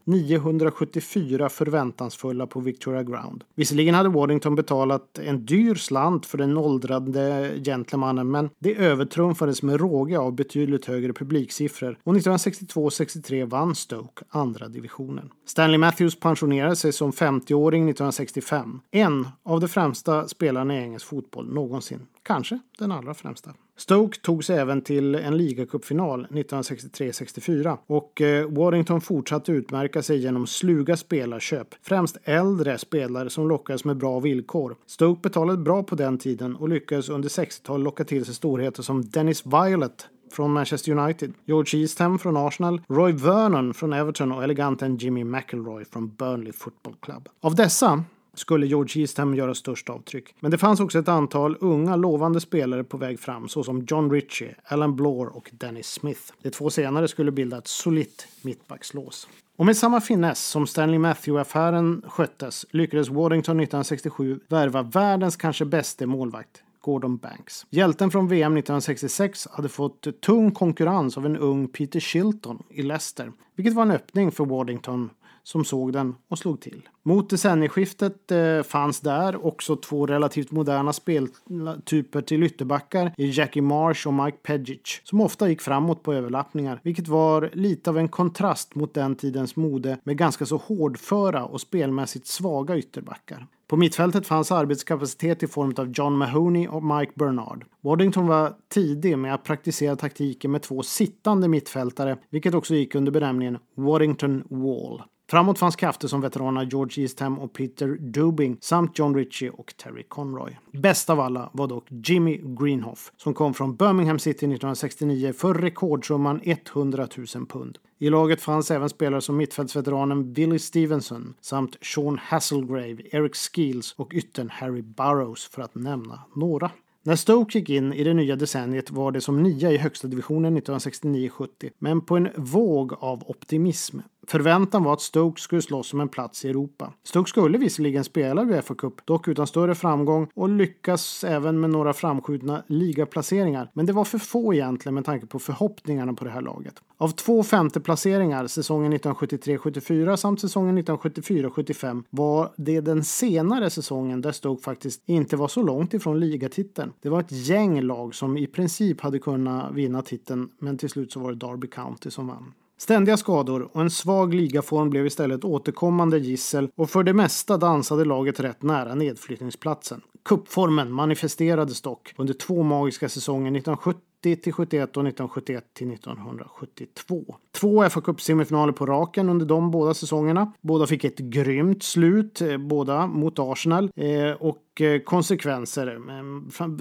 974 0.03 1.49
förväntansfulla 1.49 2.47
på 2.47 2.59
Victoria 2.59 3.03
Ground. 3.03 3.43
Visserligen 3.55 3.95
hade 3.95 4.09
Waddington 4.09 4.55
betalat 4.55 5.19
en 5.19 5.45
dyr 5.45 5.75
slant 5.75 6.25
för 6.25 6.37
den 6.37 6.57
åldrande 6.57 7.51
gentlemannen 7.63 8.31
men 8.31 8.49
det 8.59 8.75
övertrumfades 8.75 9.63
med 9.63 9.79
råge 9.79 10.19
av 10.19 10.35
betydligt 10.35 10.85
högre 10.85 11.13
publiksiffror 11.13 11.96
och 12.03 12.13
1962-63 12.15 13.45
vann 13.45 13.75
Stoke 13.75 14.23
andra 14.29 14.67
divisionen. 14.67 15.29
Stanley 15.45 15.77
Matthews 15.77 16.19
pensionerade 16.19 16.75
sig 16.75 16.93
som 16.93 17.11
50-åring 17.11 17.89
1965. 17.89 18.79
En 18.91 19.27
av 19.43 19.59
de 19.59 19.67
främsta 19.67 20.27
spelarna 20.27 20.75
i 20.75 20.81
engelsk 20.81 21.07
fotboll 21.07 21.53
någonsin. 21.53 22.07
Kanske 22.23 22.59
den 22.79 22.91
allra 22.91 23.13
främsta. 23.13 23.53
Stoke 23.77 24.19
tog 24.19 24.43
sig 24.43 24.57
även 24.57 24.81
till 24.81 25.15
en 25.15 25.37
ligacupfinal 25.37 26.27
1963-64 26.29 27.77
och 27.87 28.21
eh, 28.21 28.49
Warrington 28.49 29.01
fortsatte 29.01 29.51
utmärka 29.51 30.01
sig 30.03 30.17
genom 30.17 30.47
sluga 30.47 30.97
spelarköp, 30.97 31.67
främst 31.81 32.17
äldre 32.23 32.77
spelare 32.77 33.29
som 33.29 33.47
lockades 33.47 33.85
med 33.85 33.97
bra 33.97 34.19
villkor. 34.19 34.75
Stoke 34.85 35.21
betalade 35.21 35.57
bra 35.57 35.83
på 35.83 35.95
den 35.95 36.17
tiden 36.17 36.55
och 36.55 36.69
lyckades 36.69 37.09
under 37.09 37.29
60-talet 37.29 37.83
locka 37.83 38.03
till 38.03 38.25
sig 38.25 38.35
storheter 38.35 38.83
som 38.83 39.09
Dennis 39.09 39.45
Violet 39.45 40.07
från 40.31 40.53
Manchester 40.53 40.91
United, 40.91 41.33
George 41.45 41.81
Eastham 41.81 42.19
från 42.19 42.37
Arsenal, 42.37 42.81
Roy 42.87 43.11
Vernon 43.11 43.73
från 43.73 43.93
Everton 43.93 44.31
och 44.31 44.43
eleganten 44.43 44.97
Jimmy 44.97 45.23
McElroy 45.23 45.85
från 45.85 46.07
Burnley 46.09 46.53
Football 46.53 46.95
Club. 47.01 47.29
Av 47.41 47.55
dessa 47.55 48.03
skulle 48.33 48.67
George 48.67 49.01
Eastham 49.01 49.35
göra 49.35 49.55
störst 49.55 49.89
avtryck. 49.89 50.35
Men 50.39 50.51
det 50.51 50.57
fanns 50.57 50.79
också 50.79 50.99
ett 50.99 51.07
antal 51.07 51.57
unga 51.59 51.95
lovande 51.95 52.39
spelare 52.39 52.83
på 52.83 52.97
väg 52.97 53.19
fram 53.19 53.47
såsom 53.47 53.85
John 53.87 54.11
Ritchie, 54.11 54.55
Alan 54.63 54.95
Blore 54.95 55.29
och 55.29 55.49
Dennis 55.53 55.87
Smith. 55.87 56.21
De 56.41 56.49
två 56.49 56.69
senare 56.69 57.07
skulle 57.07 57.31
bilda 57.31 57.57
ett 57.57 57.67
solitt 57.67 58.27
mittbackslås. 58.41 59.27
Och 59.55 59.65
med 59.65 59.77
samma 59.77 60.01
finess 60.01 60.47
som 60.47 60.67
Stanley 60.67 60.99
Matthew-affären 60.99 62.01
sköttes 62.07 62.65
lyckades 62.69 63.09
Waddington 63.09 63.59
1967 63.59 64.39
värva 64.47 64.81
världens 64.81 65.35
kanske 65.35 65.65
bäste 65.65 66.05
målvakt, 66.05 66.63
Gordon 66.87 67.17
Banks. 67.17 67.65
Hjälten 67.69 68.11
från 68.11 68.27
VM 68.27 68.57
1966 68.57 69.47
hade 69.51 69.69
fått 69.69 70.21
tung 70.21 70.51
konkurrens 70.51 71.17
av 71.17 71.25
en 71.25 71.37
ung 71.37 71.67
Peter 71.67 71.99
Shilton 71.99 72.63
i 72.69 72.81
Leicester, 72.81 73.31
vilket 73.55 73.73
var 73.73 73.83
en 73.83 73.91
öppning 73.91 74.31
för 74.31 74.45
Waddington 74.45 75.09
som 75.47 75.65
såg 75.65 75.93
den 75.93 76.15
och 76.29 76.39
slog 76.39 76.61
till. 76.61 76.89
Mot 77.03 77.29
decennieskiftet 77.29 78.31
eh, 78.31 78.63
fanns 78.63 78.99
där 78.99 79.45
också 79.45 79.75
två 79.75 80.05
relativt 80.05 80.51
moderna 80.51 80.93
speltyper 80.93 82.21
till 82.21 82.43
ytterbackar 82.43 83.13
i 83.17 83.29
Jackie 83.29 83.61
Marsh 83.61 84.07
och 84.07 84.13
Mike 84.13 84.37
Pedgic 84.37 85.01
som 85.03 85.21
ofta 85.21 85.49
gick 85.49 85.61
framåt 85.61 86.03
på 86.03 86.13
överlappningar, 86.13 86.79
vilket 86.83 87.07
var 87.07 87.49
lite 87.53 87.89
av 87.89 87.97
en 87.97 88.07
kontrast 88.07 88.75
mot 88.75 88.93
den 88.93 89.15
tidens 89.15 89.55
mode 89.55 89.97
med 90.03 90.17
ganska 90.17 90.45
så 90.45 90.57
hårdföra 90.57 91.45
och 91.45 91.61
spelmässigt 91.61 92.27
svaga 92.27 92.77
ytterbackar. 92.77 93.47
På 93.67 93.77
mittfältet 93.77 94.27
fanns 94.27 94.51
arbetskapacitet 94.51 95.43
i 95.43 95.47
form 95.47 95.73
av 95.77 95.91
John 95.95 96.17
Mahoney 96.17 96.67
och 96.67 96.83
Mike 96.83 97.11
Bernard. 97.15 97.65
Waddington 97.81 98.27
var 98.27 98.53
tidig 98.69 99.17
med 99.17 99.33
att 99.33 99.43
praktisera 99.43 99.95
taktiken 99.95 100.51
med 100.51 100.61
två 100.61 100.83
sittande 100.83 101.47
mittfältare, 101.47 102.17
vilket 102.29 102.53
också 102.53 102.75
gick 102.75 102.95
under 102.95 103.11
benämningen 103.11 103.57
Waddington 103.75 104.43
Wall. 104.49 105.01
Framåt 105.29 105.59
fanns 105.59 105.75
krafter 105.75 106.07
som 106.07 106.21
veteranerna 106.21 106.63
George 106.63 107.03
Eastham 107.03 107.39
och 107.39 107.53
Peter 107.53 107.87
Dubing 107.87 108.57
samt 108.61 108.99
John 108.99 109.15
Ritchie 109.15 109.49
och 109.49 109.73
Terry 109.77 110.03
Conroy. 110.03 110.57
Bäst 110.73 111.09
av 111.09 111.19
alla 111.19 111.49
var 111.53 111.67
dock 111.67 111.87
Jimmy 111.89 112.41
Greenhoff 112.43 113.11
som 113.17 113.33
kom 113.33 113.53
från 113.53 113.75
Birmingham 113.75 114.19
City 114.19 114.37
1969 114.37 115.33
för 115.33 115.53
rekordsumman 115.53 116.41
100 116.43 117.07
000 117.35 117.45
pund. 117.45 117.77
I 117.99 118.09
laget 118.09 118.41
fanns 118.41 118.71
även 118.71 118.89
spelare 118.89 119.21
som 119.21 119.37
mittfältsveteranen 119.37 120.33
Billy 120.33 120.59
Stevenson 120.59 121.33
samt 121.41 121.77
Sean 121.81 122.19
Hasselgrave, 122.21 122.97
Eric 123.11 123.35
Skeels 123.35 123.93
och 123.97 124.13
yttern 124.13 124.49
Harry 124.49 124.81
Burrows 124.81 125.47
för 125.47 125.61
att 125.61 125.75
nämna 125.75 126.19
några. 126.35 126.71
När 127.03 127.15
Stoke 127.15 127.57
gick 127.57 127.69
in 127.69 127.93
i 127.93 128.03
det 128.03 128.13
nya 128.13 128.35
decenniet 128.35 128.91
var 128.91 129.11
det 129.11 129.21
som 129.21 129.43
nia 129.43 129.71
i 129.71 129.77
högsta 129.77 130.07
divisionen 130.07 130.57
1969-70, 130.57 131.47
men 131.79 132.01
på 132.01 132.17
en 132.17 132.29
våg 132.35 132.93
av 132.93 133.23
optimism. 133.29 133.99
Förväntan 134.29 134.83
var 134.83 134.93
att 134.93 135.01
Stoke 135.01 135.41
skulle 135.41 135.61
slåss 135.61 135.93
om 135.93 136.01
en 136.01 136.09
plats 136.09 136.45
i 136.45 136.49
Europa. 136.49 136.93
Stoke 137.03 137.29
skulle 137.29 137.57
visserligen 137.57 138.03
spela 138.03 138.43
Uefa 138.43 138.75
Cup, 138.75 139.05
dock 139.05 139.27
utan 139.27 139.47
större 139.47 139.75
framgång 139.75 140.27
och 140.33 140.49
lyckas 140.49 141.23
även 141.23 141.59
med 141.59 141.69
några 141.69 141.93
framskjutna 141.93 142.63
ligaplaceringar. 142.67 143.71
Men 143.73 143.85
det 143.85 143.93
var 143.93 144.05
för 144.05 144.17
få 144.17 144.53
egentligen 144.53 144.93
med 144.93 145.05
tanke 145.05 145.25
på 145.25 145.39
förhoppningarna 145.39 146.13
på 146.13 146.25
det 146.25 146.31
här 146.31 146.41
laget. 146.41 146.75
Av 146.97 147.09
två 147.09 147.43
femteplaceringar 147.43 148.47
säsongen 148.47 148.93
1973-74 148.93 150.15
samt 150.15 150.41
säsongen 150.41 150.77
1974-75 150.77 152.03
var 152.09 152.51
det 152.57 152.81
den 152.81 153.03
senare 153.03 153.69
säsongen 153.69 154.21
där 154.21 154.31
Stoke 154.31 154.63
faktiskt 154.63 155.03
inte 155.05 155.35
var 155.35 155.47
så 155.47 155.61
långt 155.61 155.93
ifrån 155.93 156.19
ligatiteln. 156.19 156.93
Det 157.01 157.09
var 157.09 157.19
ett 157.19 157.31
gäng 157.31 157.81
lag 157.81 158.15
som 158.15 158.37
i 158.37 158.47
princip 158.47 159.01
hade 159.01 159.19
kunnat 159.19 159.73
vinna 159.73 160.01
titeln 160.01 160.49
men 160.59 160.77
till 160.77 160.89
slut 160.89 161.11
så 161.11 161.19
var 161.19 161.31
det 161.31 161.47
Derby 161.47 161.67
County 161.67 162.11
som 162.11 162.27
vann. 162.27 162.53
Ständiga 162.79 163.17
skador 163.17 163.69
och 163.73 163.81
en 163.81 163.89
svag 163.89 164.33
ligaform 164.33 164.89
blev 164.89 165.05
istället 165.05 165.43
återkommande 165.43 166.17
gissel 166.17 166.69
och 166.75 166.89
för 166.89 167.03
det 167.03 167.13
mesta 167.13 167.57
dansade 167.57 168.05
laget 168.05 168.39
rätt 168.39 168.63
nära 168.63 168.95
nedflyttningsplatsen. 168.95 170.01
Kuppformen 170.25 170.91
manifesterades 170.91 171.81
dock 171.81 172.13
under 172.17 172.33
två 172.33 172.63
magiska 172.63 173.09
säsonger 173.09 173.51
1970 173.51 174.35
till 174.43 174.53
71 174.53 174.81
och 174.81 175.07
1971 175.07 175.63
till 175.73 175.93
1972. 175.93 177.35
Två 177.59 177.89
fa 177.89 178.01
Cup 178.01 178.21
semifinaler 178.21 178.73
på 178.73 178.85
raken 178.85 179.29
under 179.29 179.45
de 179.45 179.71
båda 179.71 179.93
säsongerna. 179.93 180.53
Båda 180.61 180.87
fick 180.87 181.03
ett 181.03 181.19
grymt 181.19 181.83
slut, 181.83 182.41
eh, 182.41 182.57
båda 182.57 183.07
mot 183.07 183.39
Arsenal. 183.39 183.91
Eh, 183.95 184.31
och 184.39 184.57
Eh, 184.81 184.99
konsekvenser. 184.99 186.01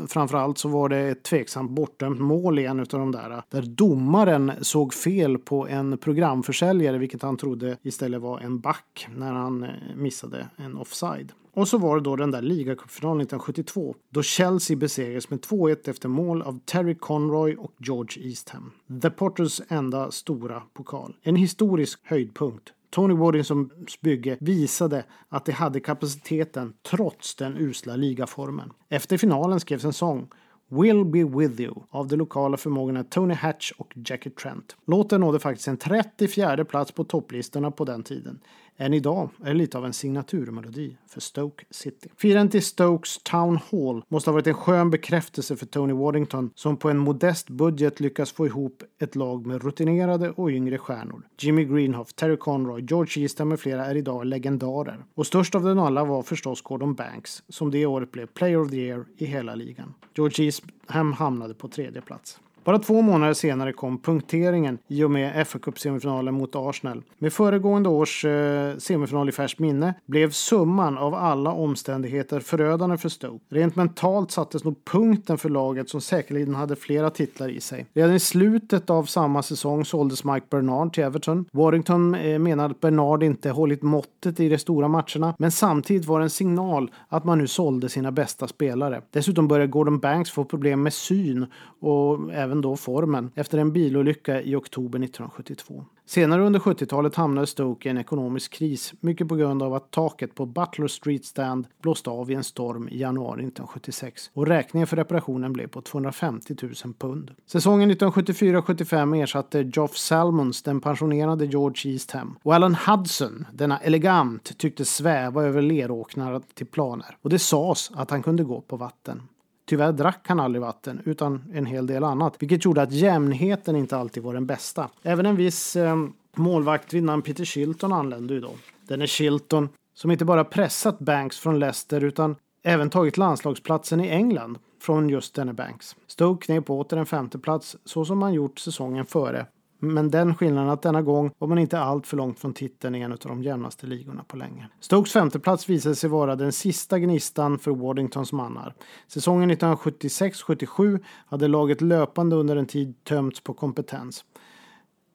Framförallt 0.06 0.58
så 0.58 0.68
var 0.68 0.88
det 0.88 0.98
ett 0.98 1.22
tveksamt 1.22 1.70
bortdömt 1.70 2.20
mål 2.20 2.58
i 2.58 2.64
en 2.64 2.80
av 2.80 2.86
de 2.86 3.12
där. 3.12 3.42
Där 3.50 3.62
domaren 3.62 4.52
såg 4.60 4.94
fel 4.94 5.38
på 5.38 5.66
en 5.68 5.98
programförsäljare 5.98 6.98
vilket 6.98 7.22
han 7.22 7.36
trodde 7.36 7.76
istället 7.82 8.20
var 8.20 8.40
en 8.40 8.60
back 8.60 9.08
när 9.16 9.32
han 9.32 9.62
eh, 9.62 9.70
missade 9.94 10.48
en 10.56 10.76
offside. 10.76 11.32
Och 11.56 11.68
så 11.68 11.78
var 11.78 11.96
det 11.96 12.02
då 12.02 12.16
den 12.16 12.30
där 12.30 12.42
ligacupfinalen 12.42 13.20
1972 13.20 13.94
då 14.10 14.22
Chelsea 14.22 14.76
besegrades 14.76 15.30
med 15.30 15.40
2-1 15.40 15.90
efter 15.90 16.08
mål 16.08 16.42
av 16.42 16.60
Terry 16.64 16.94
Conroy 16.94 17.56
och 17.56 17.72
George 17.78 18.28
Eastham. 18.28 18.72
The 19.02 19.10
Potters 19.10 19.60
enda 19.68 20.10
stora 20.10 20.62
pokal. 20.74 21.16
En 21.22 21.36
historisk 21.36 22.00
höjdpunkt 22.02 22.72
Tony 22.96 23.14
Waddingsons 23.14 24.00
bygge 24.00 24.36
visade 24.40 25.04
att 25.28 25.44
de 25.44 25.52
hade 25.52 25.80
kapaciteten 25.80 26.72
trots 26.90 27.34
den 27.34 27.56
usla 27.56 27.96
ligaformen. 27.96 28.72
Efter 28.88 29.16
finalen 29.16 29.60
skrevs 29.60 29.84
en 29.84 29.92
sång 29.92 30.28
Will 30.68 31.04
be 31.04 31.24
with 31.24 31.60
you 31.60 31.74
av 31.90 32.08
de 32.08 32.16
lokala 32.16 32.56
förmågorna 32.56 33.04
Tony 33.04 33.34
Hatch 33.34 33.72
och 33.72 33.92
Jackie 33.94 34.32
Trent. 34.32 34.76
Låten 34.86 35.20
nådde 35.20 35.38
faktiskt 35.38 35.68
en 35.68 35.76
34 35.76 36.64
plats 36.64 36.92
på 36.92 37.04
topplistorna 37.04 37.70
på 37.70 37.84
den 37.84 38.02
tiden. 38.02 38.40
Än 38.78 38.94
idag 38.94 39.30
är 39.42 39.48
det 39.48 39.54
lite 39.54 39.78
av 39.78 39.86
en 39.86 39.92
signaturmelodi 39.92 40.96
för 41.08 41.20
Stoke 41.20 41.64
City. 41.70 42.08
Firandet 42.16 42.54
i 42.54 42.60
Stokes 42.60 43.18
Town 43.18 43.58
Hall 43.70 44.02
måste 44.08 44.30
ha 44.30 44.32
varit 44.32 44.46
en 44.46 44.54
skön 44.54 44.90
bekräftelse 44.90 45.56
för 45.56 45.66
Tony 45.66 45.92
Waddington 45.92 46.50
som 46.54 46.76
på 46.76 46.90
en 46.90 46.98
modest 46.98 47.50
budget 47.50 48.00
lyckas 48.00 48.32
få 48.32 48.46
ihop 48.46 48.82
ett 48.98 49.16
lag 49.16 49.46
med 49.46 49.62
rutinerade 49.64 50.30
och 50.30 50.50
yngre 50.50 50.78
stjärnor. 50.78 51.22
Jimmy 51.38 51.64
Greenhoff, 51.64 52.12
Terry 52.12 52.36
Conroy, 52.36 52.84
George 52.88 53.22
Easton 53.22 53.48
med 53.48 53.60
flera 53.60 53.86
är 53.86 53.94
idag 53.94 54.26
legendarer. 54.26 55.04
Och 55.14 55.26
störst 55.26 55.54
av 55.54 55.62
dem 55.62 55.78
alla 55.78 56.04
var 56.04 56.22
förstås 56.22 56.62
Gordon 56.62 56.94
Banks 56.94 57.42
som 57.48 57.70
det 57.70 57.86
året 57.86 58.12
blev 58.12 58.26
Player 58.26 58.60
of 58.60 58.70
the 58.70 58.76
Year 58.76 59.04
i 59.16 59.24
hela 59.24 59.54
ligan. 59.54 59.94
George 60.14 60.44
Eastham 60.56 61.12
hamnade 61.12 61.54
på 61.54 61.68
tredje 61.68 62.00
plats. 62.00 62.40
Bara 62.66 62.78
två 62.78 63.02
månader 63.02 63.34
senare 63.34 63.72
kom 63.72 63.98
punkteringen 63.98 64.78
i 64.88 65.04
och 65.04 65.10
med 65.10 65.46
fa 65.46 65.58
Cup-semifinalen 65.58 66.34
mot 66.34 66.56
Arsenal. 66.56 67.02
Med 67.18 67.32
föregående 67.32 67.88
års 67.88 68.24
eh, 68.24 68.76
semifinal 68.76 69.28
i 69.28 69.32
färskt 69.32 69.58
minne 69.58 69.94
blev 70.06 70.30
summan 70.30 70.98
av 70.98 71.14
alla 71.14 71.52
omständigheter 71.52 72.40
förödande 72.40 72.96
för 72.96 73.08
Stoke. 73.08 73.44
Rent 73.48 73.76
mentalt 73.76 74.30
sattes 74.30 74.64
nog 74.64 74.84
punkten 74.84 75.38
för 75.38 75.48
laget 75.48 75.88
som 75.88 76.00
säkerligen 76.00 76.54
hade 76.54 76.76
flera 76.76 77.10
titlar 77.10 77.48
i 77.48 77.60
sig. 77.60 77.86
Redan 77.94 78.14
i 78.14 78.20
slutet 78.20 78.90
av 78.90 79.04
samma 79.04 79.42
säsong 79.42 79.84
såldes 79.84 80.24
Mike 80.24 80.46
Bernard 80.50 80.92
till 80.92 81.04
Everton. 81.04 81.44
Warrington 81.52 82.14
eh, 82.14 82.38
menade 82.38 82.70
att 82.70 82.80
Bernard 82.80 83.22
inte 83.22 83.50
hållit 83.50 83.82
måttet 83.82 84.40
i 84.40 84.48
de 84.48 84.58
stora 84.58 84.88
matcherna, 84.88 85.34
men 85.38 85.50
samtidigt 85.50 86.06
var 86.06 86.18
det 86.18 86.24
en 86.24 86.30
signal 86.30 86.90
att 87.08 87.24
man 87.24 87.38
nu 87.38 87.46
sålde 87.46 87.88
sina 87.88 88.12
bästa 88.12 88.48
spelare. 88.48 89.02
Dessutom 89.10 89.48
började 89.48 89.70
Gordon 89.70 89.98
Banks 89.98 90.30
få 90.30 90.44
problem 90.44 90.82
med 90.82 90.92
syn 90.92 91.46
och 91.80 92.32
även 92.32 92.55
även 92.56 92.62
då 92.62 92.76
formen 92.76 93.30
efter 93.34 93.58
en 93.58 93.72
bilolycka 93.72 94.42
i 94.42 94.54
oktober 94.54 94.98
1972. 94.98 95.84
Senare 96.06 96.42
under 96.42 96.60
70-talet 96.60 97.14
hamnade 97.14 97.46
Stoke 97.46 97.88
i 97.88 97.90
en 97.90 97.98
ekonomisk 97.98 98.52
kris, 98.52 98.94
mycket 99.00 99.28
på 99.28 99.36
grund 99.36 99.62
av 99.62 99.74
att 99.74 99.90
taket 99.90 100.34
på 100.34 100.46
Butler 100.46 100.88
Street 100.88 101.24
Stand 101.24 101.66
blåste 101.82 102.10
av 102.10 102.30
i 102.30 102.34
en 102.34 102.44
storm 102.44 102.88
i 102.88 102.98
januari 102.98 103.40
1976 103.40 104.30
och 104.34 104.46
räkningen 104.46 104.86
för 104.86 104.96
reparationen 104.96 105.52
blev 105.52 105.66
på 105.68 105.82
250 105.82 106.56
000 106.62 106.94
pund. 106.98 107.30
Säsongen 107.46 107.90
1974-75 107.90 109.22
ersatte 109.22 109.62
Geoff 109.62 109.96
Salmons 109.96 110.62
den 110.62 110.80
pensionerade 110.80 111.46
George 111.46 111.92
Eastham 111.92 112.38
och 112.42 112.54
Alan 112.54 112.74
Hudson, 112.74 113.46
denna 113.52 113.78
elegant, 113.78 114.58
tycktes 114.58 114.96
sväva 114.96 115.44
över 115.44 115.62
leråknar 115.62 116.42
till 116.54 116.66
planer 116.66 117.16
och 117.22 117.30
det 117.30 117.38
sades 117.38 117.90
att 117.94 118.10
han 118.10 118.22
kunde 118.22 118.44
gå 118.44 118.60
på 118.60 118.76
vatten. 118.76 119.22
Tyvärr 119.68 119.92
drack 119.92 120.28
han 120.28 120.40
aldrig 120.40 120.62
vatten, 120.62 121.02
utan 121.04 121.44
en 121.52 121.66
hel 121.66 121.86
del 121.86 122.04
annat, 122.04 122.36
vilket 122.38 122.64
gjorde 122.64 122.82
att 122.82 122.92
jämnheten 122.92 123.76
inte 123.76 123.96
alltid 123.96 124.22
var 124.22 124.34
den 124.34 124.46
bästa. 124.46 124.90
Även 125.02 125.26
en 125.26 125.36
viss 125.36 125.76
eh, 125.76 125.96
målvakt 126.36 126.94
vid 126.94 127.02
namn 127.02 127.22
Peter 127.22 127.44
Shilton 127.44 127.92
anlände 127.92 128.34
ju 128.34 128.40
då. 128.40 128.50
Denne 128.88 129.06
Shilton, 129.06 129.68
som 129.94 130.10
inte 130.10 130.24
bara 130.24 130.44
pressat 130.44 130.98
Banks 130.98 131.38
från 131.38 131.58
Leicester 131.58 132.04
utan 132.04 132.36
även 132.62 132.90
tagit 132.90 133.16
landslagsplatsen 133.16 134.00
i 134.00 134.08
England 134.08 134.58
från 134.80 135.08
just 135.08 135.34
denne 135.34 135.52
Banks. 135.52 135.96
Stoke 136.06 136.46
knep 136.46 136.70
åter 136.70 136.96
en 136.96 137.06
femteplats 137.06 137.76
så 137.84 138.04
som 138.04 138.18
man 138.18 138.34
gjort 138.34 138.58
säsongen 138.58 139.06
före 139.06 139.46
men 139.78 140.10
den 140.10 140.34
skillnaden 140.34 140.70
att 140.70 140.82
denna 140.82 141.02
gång 141.02 141.30
var 141.38 141.48
man 141.48 141.58
inte 141.58 141.78
allt 141.78 142.06
för 142.06 142.16
långt 142.16 142.38
från 142.38 142.54
titeln 142.54 142.94
i 142.94 143.00
en 143.00 143.12
av 143.12 143.18
de 143.18 143.42
jämnaste 143.42 143.86
ligorna 143.86 144.24
på 144.24 144.36
länge. 144.36 144.68
Stokes 144.80 145.12
femteplats 145.12 145.68
visade 145.68 145.94
sig 145.94 146.10
vara 146.10 146.36
den 146.36 146.52
sista 146.52 146.98
gnistan 146.98 147.58
för 147.58 147.70
Waddingtons 147.70 148.32
mannar. 148.32 148.74
Säsongen 149.08 149.50
1976-77 149.50 151.00
hade 151.26 151.48
laget 151.48 151.80
löpande 151.80 152.36
under 152.36 152.56
en 152.56 152.66
tid 152.66 153.04
tömts 153.04 153.40
på 153.40 153.54
kompetens. 153.54 154.24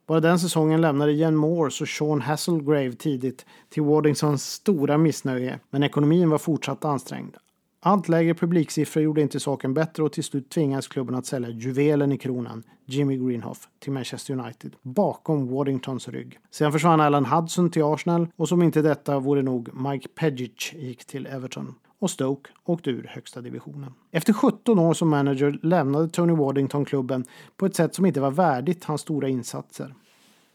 Bara 0.08 0.20
den 0.20 0.40
säsongen 0.40 0.82
lämnade 0.82 1.12
Jen 1.12 1.36
Moores 1.36 1.82
och 1.82 1.88
Sean 1.88 2.22
Hasselgrave 2.22 2.94
tidigt 2.94 3.46
till 3.70 3.84
Waddingtons 3.84 4.44
stora 4.44 4.98
missnöje, 4.98 5.60
men 5.70 5.84
ekonomin 5.84 6.30
var 6.30 6.38
fortsatt 6.38 6.86
ansträngd. 6.86 7.38
Allt 7.84 8.10
lägre 8.10 8.34
publiksiffror 8.34 9.04
gjorde 9.04 9.22
inte 9.22 9.40
saken 9.40 9.74
bättre 9.74 10.04
och 10.04 10.12
till 10.14 10.24
slut 10.24 10.50
tvingades 10.50 10.88
klubben 10.88 11.16
att 11.16 11.26
sälja 11.26 11.50
juvelen 11.50 12.12
i 12.12 12.18
kronan, 12.18 12.64
Jimmy 12.86 13.18
Greenhoff, 13.18 13.70
till 13.80 13.92
Manchester 13.92 14.34
United 14.34 14.76
bakom 14.82 15.48
Waddingtons 15.48 16.08
rygg. 16.08 16.40
Sen 16.52 16.72
försvann 16.72 17.02
Alan 17.02 17.26
Hudson 17.26 17.70
till 17.70 17.84
Arsenal 17.84 18.28
och 18.36 18.50
som 18.50 18.64
inte 18.64 18.82
detta 18.82 19.20
vore 19.20 19.42
nog 19.42 19.70
Mike 19.74 20.08
Pejic 20.08 20.74
gick 20.74 21.06
till 21.06 21.28
Everton 21.28 21.76
och 22.00 22.10
Stoke 22.10 22.50
åkte 22.66 22.90
ur 22.90 23.08
högsta 23.10 23.42
divisionen. 23.42 23.94
Efter 24.12 24.34
17 24.34 24.80
år 24.80 24.94
som 24.94 25.10
manager 25.10 25.60
lämnade 25.62 26.10
Tony 26.10 26.34
Waddington 26.34 26.86
klubben 26.86 27.26
på 27.58 27.66
ett 27.66 27.76
sätt 27.76 27.96
som 27.96 28.06
inte 28.06 28.22
var 28.22 28.32
värdigt 28.32 28.84
hans 28.84 29.02
stora 29.02 29.30
insatser. 29.30 29.96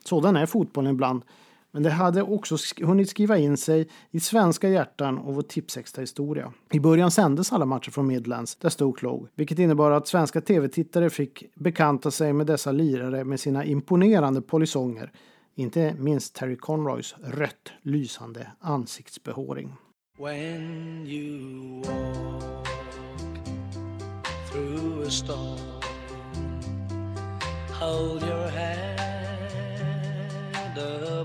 Sådan 0.05 0.37
är 0.37 0.47
fotbollen 0.47 0.91
ibland 0.91 1.23
men 1.77 1.83
det 1.83 1.91
hade 1.91 2.23
också 2.23 2.57
hunnit 2.83 3.11
skriva 3.11 3.39
in 3.39 3.57
sig 3.57 3.89
i 4.11 4.21
svenska 4.21 4.69
hjärtan 4.69 5.19
och 5.19 5.35
vår 5.35 5.43
tipsextra 5.43 6.01
historia. 6.01 6.53
I 6.73 6.81
början 6.81 7.11
sändes 7.11 7.53
alla 7.53 7.65
matcher 7.65 7.91
från 7.91 8.07
Midlands 8.07 8.57
där 8.57 8.69
Stoke 8.69 9.07
låg, 9.07 9.29
vilket 9.35 9.59
innebar 9.59 9.91
att 9.91 10.09
svenska 10.09 10.41
tv-tittare 10.41 11.11
fick 11.11 11.45
bekanta 11.55 12.11
sig 12.11 12.33
med 12.33 12.47
dessa 12.47 12.73
lirare 12.73 13.25
med 13.25 13.41
sina 13.41 13.65
imponerande 13.65 14.43
polisonger. 14.43 15.13
Inte 15.55 15.95
minst 15.99 16.35
Terry 16.35 16.57
Conroys 16.57 17.15
rött 17.25 17.73
lysande 17.83 18.47
ansiktsbehåring. 18.61 19.73
When 20.19 21.07
you 21.07 21.83
walk 21.83 22.67
through 24.53 25.07
a 25.07 25.11
storm 25.11 25.59
Hold 27.81 28.23
your 28.23 28.49
hand 28.49 29.06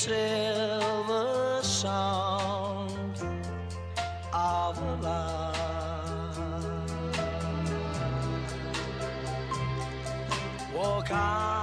silver 0.00 1.60
sound 1.62 3.22
of 4.32 5.02
love. 5.02 6.38
Walk 10.74 11.10
on 11.10 11.59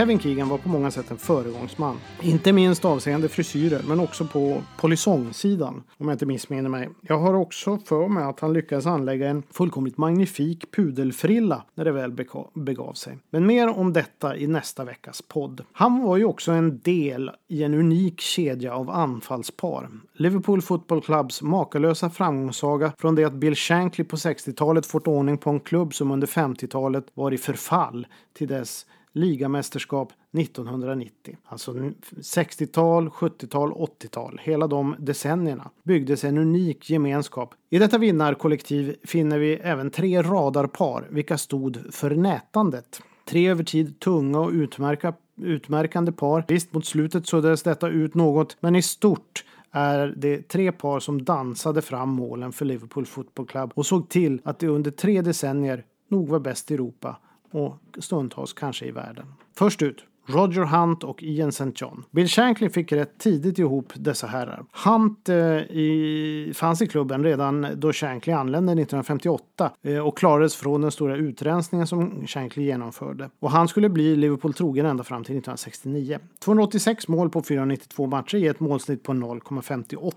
Kevin 0.00 0.18
Keegan 0.18 0.48
var 0.48 0.58
på 0.58 0.68
många 0.68 0.90
sätt 0.90 1.10
en 1.10 1.18
föregångsman. 1.18 1.96
Inte 2.22 2.52
minst 2.52 2.84
avseende 2.84 3.28
frisyrer, 3.28 3.82
men 3.88 4.00
också 4.00 4.24
på 4.24 4.62
polisongsidan, 4.78 5.82
om 5.98 6.08
jag 6.08 6.14
inte 6.14 6.26
missminner 6.26 6.70
mig. 6.70 6.88
Jag 7.00 7.18
har 7.18 7.34
också 7.34 7.78
för 7.78 8.08
mig 8.08 8.24
att 8.24 8.40
han 8.40 8.52
lyckades 8.52 8.86
anlägga 8.86 9.28
en 9.28 9.42
fullkomligt 9.50 9.98
magnifik 9.98 10.70
pudelfrilla 10.70 11.64
när 11.74 11.84
det 11.84 11.92
väl 11.92 12.12
begav 12.54 12.92
sig. 12.92 13.18
Men 13.30 13.46
mer 13.46 13.68
om 13.78 13.92
detta 13.92 14.36
i 14.36 14.46
nästa 14.46 14.84
veckas 14.84 15.22
podd. 15.22 15.64
Han 15.72 16.02
var 16.02 16.16
ju 16.16 16.24
också 16.24 16.52
en 16.52 16.78
del 16.78 17.30
i 17.48 17.62
en 17.62 17.74
unik 17.74 18.20
kedja 18.20 18.74
av 18.74 18.90
anfallspar. 18.90 19.88
Liverpool 20.14 20.62
Football 20.62 21.02
Clubs 21.02 21.42
makalösa 21.42 22.10
framgångssaga 22.10 22.92
från 22.98 23.14
det 23.14 23.24
att 23.24 23.32
Bill 23.32 23.54
Shankly 23.54 24.04
på 24.04 24.16
60-talet 24.16 24.86
fått 24.86 25.06
ordning 25.06 25.38
på 25.38 25.50
en 25.50 25.60
klubb 25.60 25.94
som 25.94 26.10
under 26.10 26.26
50-talet 26.26 27.06
var 27.14 27.32
i 27.32 27.38
förfall 27.38 28.06
till 28.32 28.48
dess 28.48 28.86
ligamästerskap 29.12 30.12
1990. 30.38 31.36
Alltså 31.44 31.72
60-tal, 31.72 33.08
70-tal, 33.08 33.72
80-tal. 33.72 34.40
Hela 34.42 34.66
de 34.66 34.96
decennierna 34.98 35.70
byggdes 35.82 36.24
en 36.24 36.38
unik 36.38 36.90
gemenskap. 36.90 37.54
I 37.70 37.78
detta 37.78 37.98
vinnarkollektiv 37.98 38.96
finner 39.04 39.38
vi 39.38 39.54
även 39.54 39.90
tre 39.90 40.22
radarpar 40.22 41.08
vilka 41.10 41.38
stod 41.38 41.94
för 41.94 42.10
nätandet. 42.10 43.02
Tre 43.24 43.48
över 43.48 43.64
tid 43.64 44.00
tunga 44.00 44.40
och 44.40 44.50
utmärka, 44.50 45.14
utmärkande 45.36 46.12
par. 46.12 46.44
Visst, 46.48 46.72
mot 46.72 46.86
slutet 46.86 47.26
suddades 47.26 47.62
detta 47.62 47.88
ut 47.88 48.14
något, 48.14 48.56
men 48.60 48.76
i 48.76 48.82
stort 48.82 49.44
är 49.70 50.14
det 50.16 50.48
tre 50.48 50.72
par 50.72 51.00
som 51.00 51.24
dansade 51.24 51.82
fram 51.82 52.08
målen 52.08 52.52
för 52.52 52.64
Liverpool 52.64 53.06
Football 53.06 53.46
Club 53.46 53.72
och 53.74 53.86
såg 53.86 54.08
till 54.08 54.40
att 54.44 54.58
det 54.58 54.66
under 54.66 54.90
tre 54.90 55.22
decennier 55.22 55.84
nog 56.08 56.28
var 56.28 56.38
bäst 56.38 56.70
i 56.70 56.74
Europa 56.74 57.16
och 57.50 57.76
stundtals 57.98 58.52
kanske 58.52 58.86
i 58.86 58.90
världen. 58.90 59.26
Först 59.54 59.82
ut 59.82 60.04
Roger 60.32 60.64
Hunt 60.64 61.04
och 61.04 61.22
Ian 61.22 61.48
St. 61.48 61.72
John. 61.74 62.04
Bill 62.10 62.28
Shankly 62.28 62.70
fick 62.70 62.92
rätt 62.92 63.18
tidigt 63.18 63.58
ihop 63.58 63.92
dessa 63.96 64.26
herrar. 64.26 64.64
Hunt 64.84 65.28
eh, 65.28 65.36
i, 65.36 66.52
fanns 66.54 66.82
i 66.82 66.86
klubben 66.86 67.24
redan 67.24 67.66
då 67.76 67.92
Shankly 67.92 68.32
anlände 68.32 68.72
1958 68.72 69.70
eh, 69.82 69.98
och 69.98 70.18
klarades 70.18 70.56
från 70.56 70.80
den 70.80 70.90
stora 70.90 71.16
utrensningen 71.16 71.86
som 71.86 72.26
Shankly 72.26 72.64
genomförde. 72.64 73.30
Och 73.40 73.50
han 73.50 73.68
skulle 73.68 73.88
bli 73.88 74.16
Liverpool 74.16 74.54
trogen 74.54 74.86
ända 74.86 75.04
fram 75.04 75.24
till 75.24 75.36
1969. 75.36 76.18
286 76.38 77.08
mål 77.08 77.30
på 77.30 77.42
492 77.42 78.06
matcher 78.06 78.38
ger 78.38 78.50
ett 78.50 78.60
målsnitt 78.60 79.02
på 79.02 79.12
0,58. 79.12 80.12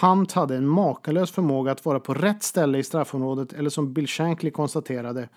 Hunt 0.00 0.32
hade 0.32 0.56
en 0.56 0.68
makalös 0.68 1.30
förmåga 1.30 1.72
att 1.72 1.84
vara 1.84 2.00
på 2.00 2.14
rätt 2.14 2.42
ställe 2.42 2.78
i 2.78 2.82
straffområdet 2.82 3.52
eller 3.52 3.70
som 3.70 3.92
Bill 3.92 4.06
Shankly 4.06 4.50
konstaterade 4.50 5.28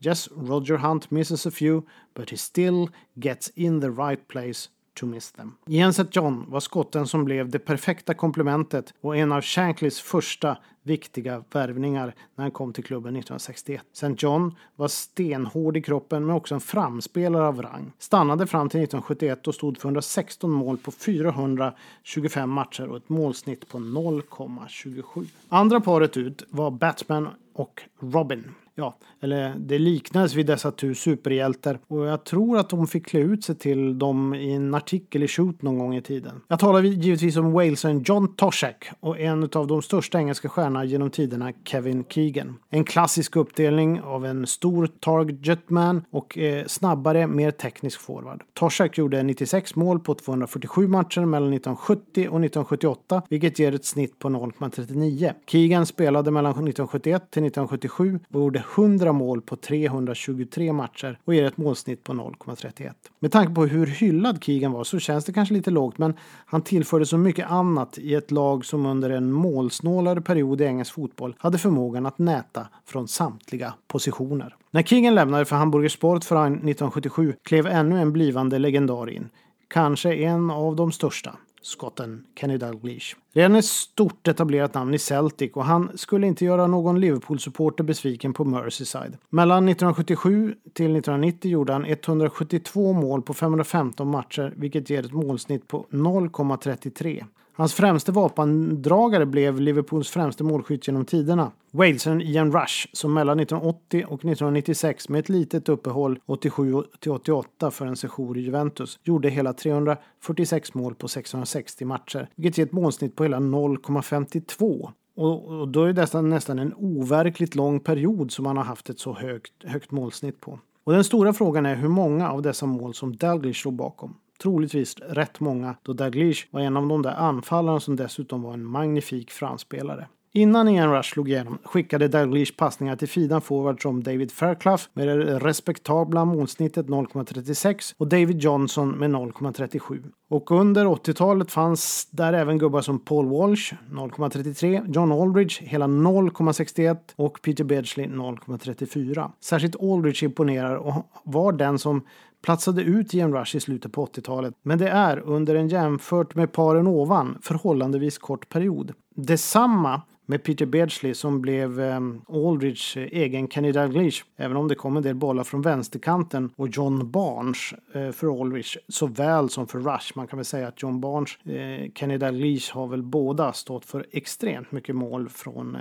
Yes, 0.00 0.28
Roger 0.36 0.76
Hunt 0.76 1.10
misses 1.10 1.46
a 1.46 1.50
few, 1.50 1.82
but 2.14 2.30
he 2.30 2.36
still 2.36 2.88
gets 3.14 3.52
in 3.54 3.80
the 3.80 3.90
right 3.90 4.28
place 4.28 4.68
to 4.94 5.06
miss 5.06 5.32
them. 5.32 5.54
Jenset 5.66 6.16
John 6.16 6.44
var 6.48 6.60
skotten 6.60 7.06
som 7.06 7.24
blev 7.24 7.48
det 7.48 7.58
perfekta 7.58 8.14
komplementet 8.14 8.94
och 9.00 9.16
en 9.16 9.32
av 9.32 9.42
Shankleys 9.42 10.00
första 10.00 10.56
viktiga 10.82 11.44
värvningar 11.52 12.14
när 12.34 12.44
han 12.44 12.50
kom 12.50 12.72
till 12.72 12.84
klubben 12.84 13.16
1961. 13.16 13.82
St. 13.92 14.14
John 14.18 14.54
var 14.76 14.88
stenhård 14.88 15.76
i 15.76 15.82
kroppen 15.82 16.26
men 16.26 16.36
också 16.36 16.54
en 16.54 16.60
framspelare 16.60 17.46
av 17.46 17.62
rang. 17.62 17.92
Stannade 17.98 18.46
fram 18.46 18.68
till 18.68 18.80
1971 18.80 19.46
och 19.46 19.54
stod 19.54 19.78
för 19.78 19.88
116 19.88 20.50
mål 20.50 20.78
på 20.78 20.90
425 20.90 22.50
matcher 22.50 22.88
och 22.88 22.96
ett 22.96 23.08
målsnitt 23.08 23.68
på 23.68 23.78
0,27. 23.78 25.26
Andra 25.48 25.80
paret 25.80 26.16
ut 26.16 26.42
var 26.50 26.70
Batman 26.70 27.28
och 27.52 27.82
Robin. 28.00 28.44
Ja, 28.78 28.96
eller 29.20 29.54
det 29.58 29.78
liknades 29.78 30.34
vid 30.34 30.46
dessa 30.46 30.70
tu 30.70 30.94
superhjältar 30.94 31.78
och 31.86 32.06
jag 32.06 32.24
tror 32.24 32.58
att 32.58 32.70
de 32.70 32.86
fick 32.86 33.06
klä 33.06 33.20
ut 33.20 33.44
sig 33.44 33.54
till 33.54 33.98
dem 33.98 34.34
i 34.34 34.52
en 34.52 34.74
artikel 34.74 35.22
i 35.22 35.28
Shoot 35.28 35.62
någon 35.62 35.78
gång 35.78 35.96
i 35.96 36.02
tiden. 36.02 36.40
Jag 36.48 36.58
talar 36.58 36.82
givetvis 36.82 37.36
om 37.36 37.52
walesen 37.52 38.02
John 38.02 38.34
Toshak 38.36 38.90
och 39.00 39.20
en 39.20 39.42
av 39.52 39.66
de 39.66 39.82
största 39.82 40.18
engelska 40.18 40.48
stjärnorna 40.48 40.84
genom 40.84 41.10
tiderna, 41.10 41.52
Kevin 41.64 42.04
Keegan. 42.08 42.56
En 42.70 42.84
klassisk 42.84 43.36
uppdelning 43.36 44.00
av 44.00 44.26
en 44.26 44.46
stor 44.46 44.86
targetman 44.86 46.04
och 46.10 46.38
eh, 46.38 46.66
snabbare, 46.66 47.26
mer 47.26 47.50
teknisk 47.50 48.00
forward. 48.00 48.42
Toshak 48.54 48.98
gjorde 48.98 49.22
96 49.22 49.74
mål 49.74 50.00
på 50.00 50.14
247 50.14 50.88
matcher 50.88 51.20
mellan 51.20 51.52
1970 51.52 52.00
och 52.14 52.20
1978, 52.20 53.22
vilket 53.28 53.58
ger 53.58 53.74
ett 53.74 53.84
snitt 53.84 54.18
på 54.18 54.28
0,39. 54.28 55.32
Keegan 55.46 55.86
spelade 55.86 56.30
mellan 56.30 56.52
1971 56.52 57.22
till 57.30 57.44
1977 57.44 58.20
och 58.32 58.40
gjorde 58.40 58.64
100 58.76 59.12
mål 59.12 59.40
på 59.40 59.56
323 59.56 60.72
matcher 60.72 61.18
och 61.24 61.34
ger 61.34 61.44
ett 61.44 61.56
målsnitt 61.56 62.04
på 62.04 62.12
0,31. 62.12 62.92
Med 63.18 63.32
tanke 63.32 63.54
på 63.54 63.66
hur 63.66 63.86
hyllad 63.86 64.44
Keegan 64.44 64.72
var 64.72 64.84
så 64.84 64.98
känns 64.98 65.24
det 65.24 65.32
kanske 65.32 65.54
lite 65.54 65.70
lågt 65.70 65.98
men 65.98 66.14
han 66.46 66.62
tillförde 66.62 67.06
så 67.06 67.18
mycket 67.18 67.50
annat 67.50 67.98
i 67.98 68.14
ett 68.14 68.30
lag 68.30 68.64
som 68.64 68.86
under 68.86 69.10
en 69.10 69.32
målsnålare 69.32 70.20
period 70.20 70.60
i 70.60 70.64
engelsk 70.64 70.94
fotboll 70.94 71.34
hade 71.38 71.58
förmågan 71.58 72.06
att 72.06 72.18
näta 72.18 72.68
från 72.86 73.08
samtliga 73.08 73.74
positioner. 73.86 74.56
När 74.70 74.82
Keegan 74.82 75.14
lämnade 75.14 75.44
för 75.44 75.56
Hamburger 75.56 75.88
Sport 75.88 76.24
för 76.24 76.46
1977 76.46 77.34
klev 77.42 77.66
ännu 77.66 78.00
en 78.00 78.12
blivande 78.12 78.58
legendar 78.58 79.10
in. 79.10 79.28
Kanske 79.68 80.14
en 80.14 80.50
av 80.50 80.76
de 80.76 80.92
största 80.92 81.34
skotten 81.62 82.24
Kenny 82.40 82.56
Dalglish. 82.56 83.16
Redan 83.32 83.56
ett 83.56 83.64
stort 83.64 84.28
etablerat 84.28 84.74
namn 84.74 84.94
i 84.94 84.98
Celtic 84.98 85.52
och 85.52 85.64
han 85.64 85.98
skulle 85.98 86.26
inte 86.26 86.44
göra 86.44 86.66
någon 86.66 87.00
Liverpool-supporter 87.00 87.84
besviken 87.84 88.32
på 88.32 88.44
Merseyside. 88.44 89.16
Mellan 89.30 89.68
1977 89.68 90.54
till 90.72 90.96
1990 90.96 91.50
gjorde 91.50 91.72
han 91.72 91.84
172 91.84 92.92
mål 92.92 93.22
på 93.22 93.34
515 93.34 94.10
matcher 94.10 94.54
vilket 94.56 94.90
ger 94.90 95.04
ett 95.04 95.12
målsnitt 95.12 95.68
på 95.68 95.86
0,33. 95.90 97.24
Hans 97.58 97.74
främste 97.74 98.12
vapendragare 98.12 99.26
blev 99.26 99.60
Liverpools 99.60 100.10
främste 100.10 100.44
målskytt 100.44 100.86
genom 100.86 101.04
tiderna. 101.04 101.52
Walesen 101.70 102.20
Ian 102.20 102.52
Rush 102.52 102.88
som 102.92 103.14
mellan 103.14 103.40
1980 103.40 104.04
och 104.08 104.24
1996 104.24 105.08
med 105.08 105.18
ett 105.18 105.28
litet 105.28 105.68
uppehåll 105.68 106.18
87-88 106.26 107.70
för 107.70 107.86
en 107.86 107.96
sejour 107.96 108.38
i 108.38 108.40
Juventus 108.40 108.98
gjorde 109.04 109.28
hela 109.28 109.52
346 109.52 110.74
mål 110.74 110.94
på 110.94 111.08
660 111.08 111.84
matcher, 111.84 112.28
vilket 112.34 112.58
ger 112.58 112.66
ett 112.66 112.72
målsnitt 112.72 113.16
på 113.16 113.22
hela 113.22 113.38
0,52. 113.38 114.90
Och, 115.16 115.68
då 115.68 115.84
är 115.84 115.92
det 115.92 116.22
nästan 116.22 116.58
en 116.58 116.74
overkligt 116.74 117.54
lång 117.54 117.80
period 117.80 118.32
som 118.32 118.46
han 118.46 118.56
har 118.56 118.64
haft 118.64 118.90
ett 118.90 118.98
så 118.98 119.14
högt, 119.14 119.64
högt 119.64 119.90
målsnitt 119.90 120.40
på. 120.40 120.58
Och 120.84 120.92
den 120.92 121.04
stora 121.04 121.32
frågan 121.32 121.66
är 121.66 121.76
hur 121.76 121.88
många 121.88 122.30
av 122.30 122.42
dessa 122.42 122.66
mål 122.66 122.94
som 122.94 123.16
Dalglish 123.16 123.66
låg 123.66 123.74
bakom 123.74 124.14
troligtvis 124.42 124.96
rätt 124.98 125.40
många 125.40 125.74
då 125.82 125.92
Dalglish 125.92 126.46
var 126.50 126.60
en 126.60 126.76
av 126.76 126.88
de 126.88 127.02
där 127.02 127.14
anfallarna 127.14 127.80
som 127.80 127.96
dessutom 127.96 128.42
var 128.42 128.52
en 128.52 128.64
magnifik 128.64 129.30
framspelare. 129.30 130.06
Innan 130.32 130.68
Ian 130.68 130.92
Rush 130.92 131.12
slog 131.12 131.28
igenom 131.28 131.58
skickade 131.64 132.08
Dalglish 132.08 132.56
passningar 132.56 132.96
till 132.96 133.08
Fidan 133.08 133.40
forwards 133.40 133.82
som 133.82 134.02
David 134.02 134.32
Fairclough 134.32 134.82
med 134.92 135.08
det 135.08 135.38
respektabla 135.38 136.24
målsnittet 136.24 136.86
0,36 136.86 137.94
och 137.98 138.08
David 138.08 138.38
Johnson 138.38 138.90
med 138.90 139.10
0,37. 139.10 140.04
Och 140.30 140.50
under 140.50 140.84
80-talet 140.84 141.50
fanns 141.50 142.08
där 142.10 142.32
även 142.32 142.58
gubbar 142.58 142.80
som 142.80 142.98
Paul 142.98 143.26
Walsh 143.26 143.74
0,33, 143.90 144.92
John 144.94 145.12
Aldridge 145.12 145.64
hela 145.64 145.86
0,61 145.86 146.96
och 147.16 147.42
Peter 147.42 147.64
Bedgley 147.64 148.06
0,34. 148.06 149.30
Särskilt 149.40 149.82
Aldridge 149.82 150.26
imponerar 150.26 150.76
och 150.76 150.94
var 151.24 151.52
den 151.52 151.78
som 151.78 152.02
platsade 152.48 152.82
ut 152.82 153.14
i 153.14 153.20
en 153.20 153.32
rush 153.32 153.56
i 153.56 153.60
slutet 153.60 153.92
på 153.92 154.06
80-talet. 154.06 154.54
Men 154.62 154.78
det 154.78 154.88
är 154.88 155.18
under 155.18 155.54
en 155.54 155.68
jämfört 155.68 156.34
med 156.34 156.52
paren 156.52 156.86
ovan 156.86 157.38
förhållandevis 157.42 158.18
kort 158.18 158.48
period. 158.48 158.92
Detsamma 159.14 160.02
med 160.26 160.42
Peter 160.42 160.66
Beardsley 160.66 161.14
som 161.14 161.40
blev 161.40 161.80
eh, 161.80 162.00
Aldridge 162.28 163.00
eh, 163.00 163.08
egen 163.12 163.48
Kenny 163.48 163.72
Dalglish. 163.72 164.24
Även 164.36 164.56
om 164.56 164.68
det 164.68 164.74
kom 164.74 164.96
en 164.96 165.02
del 165.02 165.14
bollar 165.14 165.44
från 165.44 165.62
vänsterkanten 165.62 166.50
och 166.56 166.68
John 166.68 167.10
Barnes 167.10 167.74
eh, 167.94 168.10
för 168.10 168.40
Aldridge 168.40 168.78
såväl 168.88 169.50
som 169.50 169.66
för 169.66 169.78
Rush. 169.78 170.12
Man 170.14 170.26
kan 170.26 170.36
väl 170.36 170.44
säga 170.44 170.68
att 170.68 170.82
John 170.82 171.00
Barnes, 171.00 171.46
eh, 171.46 171.90
Kenny 171.94 172.18
Dalglish 172.18 172.74
har 172.74 172.86
väl 172.86 173.02
båda 173.02 173.52
stått 173.52 173.84
för 173.84 174.06
extremt 174.10 174.72
mycket 174.72 174.96
mål 174.96 175.28
från 175.28 175.76
eh, 175.76 175.80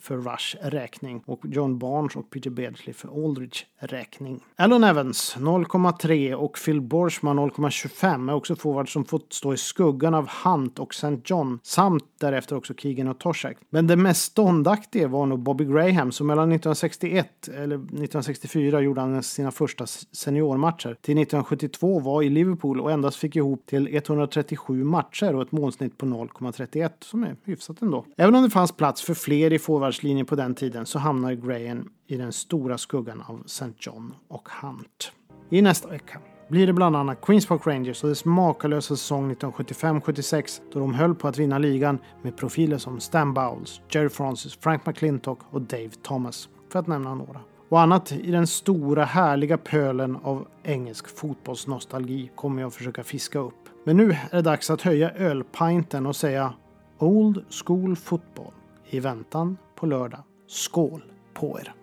för 0.00 0.16
Rush 0.16 0.56
räkning 0.62 1.22
och 1.26 1.40
John 1.44 1.78
Barnes 1.78 2.16
och 2.16 2.30
Peter 2.30 2.50
Beardsley 2.50 2.94
för 2.94 3.24
Aldridge 3.24 3.56
räkning. 3.78 4.40
Allen 4.56 4.84
Evans 4.84 5.36
0,3 5.38 6.34
och 6.34 6.58
Phil 6.64 6.80
Borschman 6.80 7.38
0,25 7.38 8.30
är 8.30 8.34
också 8.34 8.56
forwards 8.56 8.92
som 8.92 9.04
fått 9.04 9.32
stå 9.32 9.54
i 9.54 9.56
skuggan 9.56 10.14
av 10.14 10.28
Hunt 10.44 10.78
och 10.78 10.94
St. 10.94 11.18
John 11.24 11.58
samt 11.62 12.04
därefter 12.18 12.56
också 12.56 12.74
Keegan 12.74 13.08
och 13.08 13.18
Toshak 13.18 13.56
Men 13.70 13.86
det 13.86 13.96
mest 13.96 14.22
ståndaktiga 14.22 15.08
var 15.08 15.26
nog 15.26 15.38
Bobby 15.38 15.64
Graham 15.64 16.12
som 16.12 16.26
mellan 16.26 16.52
1961 16.52 17.48
eller 17.48 17.76
1964 17.76 18.80
gjorde 18.80 19.00
han 19.00 19.22
sina 19.22 19.50
första 19.50 19.86
seniormatcher. 19.86 20.96
Till 21.00 21.18
1972 21.18 22.00
var 22.00 22.22
i 22.22 22.28
Liverpool 22.28 22.80
och 22.80 22.92
endast 22.92 23.16
fick 23.16 23.36
ihop 23.36 23.66
till 23.66 23.94
137 23.94 24.84
matcher 24.84 25.34
och 25.34 25.42
ett 25.42 25.52
målsnitt 25.52 25.98
på 25.98 26.06
0,31 26.06 26.90
som 27.00 27.24
är 27.24 27.36
hyfsat 27.44 27.82
ändå. 27.82 28.04
Även 28.16 28.34
om 28.34 28.42
det 28.42 28.50
fanns 28.50 28.72
plats 28.72 29.02
för 29.02 29.14
fler 29.14 29.52
i 29.52 29.58
forwardslinjen 29.90 30.26
på 30.26 30.36
den 30.36 30.54
tiden 30.54 30.86
så 30.86 30.98
hamnar 30.98 31.32
Graham 31.32 31.88
i 32.06 32.16
den 32.16 32.32
stora 32.32 32.78
skuggan 32.78 33.22
av 33.26 33.42
St. 33.46 33.72
John 33.78 34.14
och 34.28 34.48
Hunt. 34.62 35.12
I 35.50 35.62
nästa 35.62 35.88
vecka 35.88 36.20
blir 36.48 36.66
det 36.66 36.72
bland 36.72 36.96
annat 36.96 37.20
Queens 37.20 37.46
Park 37.46 37.66
Rangers 37.66 38.02
och 38.02 38.08
dess 38.08 38.24
makalösa 38.24 38.96
säsong 38.96 39.34
1975-76 39.34 40.60
då 40.72 40.80
de 40.80 40.94
höll 40.94 41.14
på 41.14 41.28
att 41.28 41.38
vinna 41.38 41.58
ligan 41.58 41.98
med 42.22 42.36
profiler 42.36 42.78
som 42.78 43.00
Stan 43.00 43.34
Bowles, 43.34 43.80
Jerry 43.90 44.08
Francis, 44.08 44.56
Frank 44.56 44.86
McClintock 44.86 45.38
och 45.50 45.62
Dave 45.62 45.90
Thomas, 46.02 46.48
för 46.72 46.78
att 46.78 46.86
nämna 46.86 47.14
några. 47.14 47.40
Och 47.68 47.80
annat 47.80 48.12
i 48.12 48.30
den 48.30 48.46
stora 48.46 49.04
härliga 49.04 49.58
pölen 49.58 50.16
av 50.16 50.46
engelsk 50.62 51.18
fotbollsnostalgi 51.18 52.30
kommer 52.34 52.62
jag 52.62 52.72
försöka 52.72 53.04
fiska 53.04 53.38
upp. 53.38 53.68
Men 53.84 53.96
nu 53.96 54.10
är 54.10 54.36
det 54.36 54.42
dags 54.42 54.70
att 54.70 54.82
höja 54.82 55.10
ölpinten 55.10 56.06
och 56.06 56.16
säga 56.16 56.52
Old 56.98 57.44
School 57.64 57.96
Football 57.96 58.52
i 58.90 59.00
väntan 59.00 59.56
på 59.74 59.86
lördag. 59.86 60.20
Skål 60.46 61.02
på 61.34 61.60
er! 61.60 61.79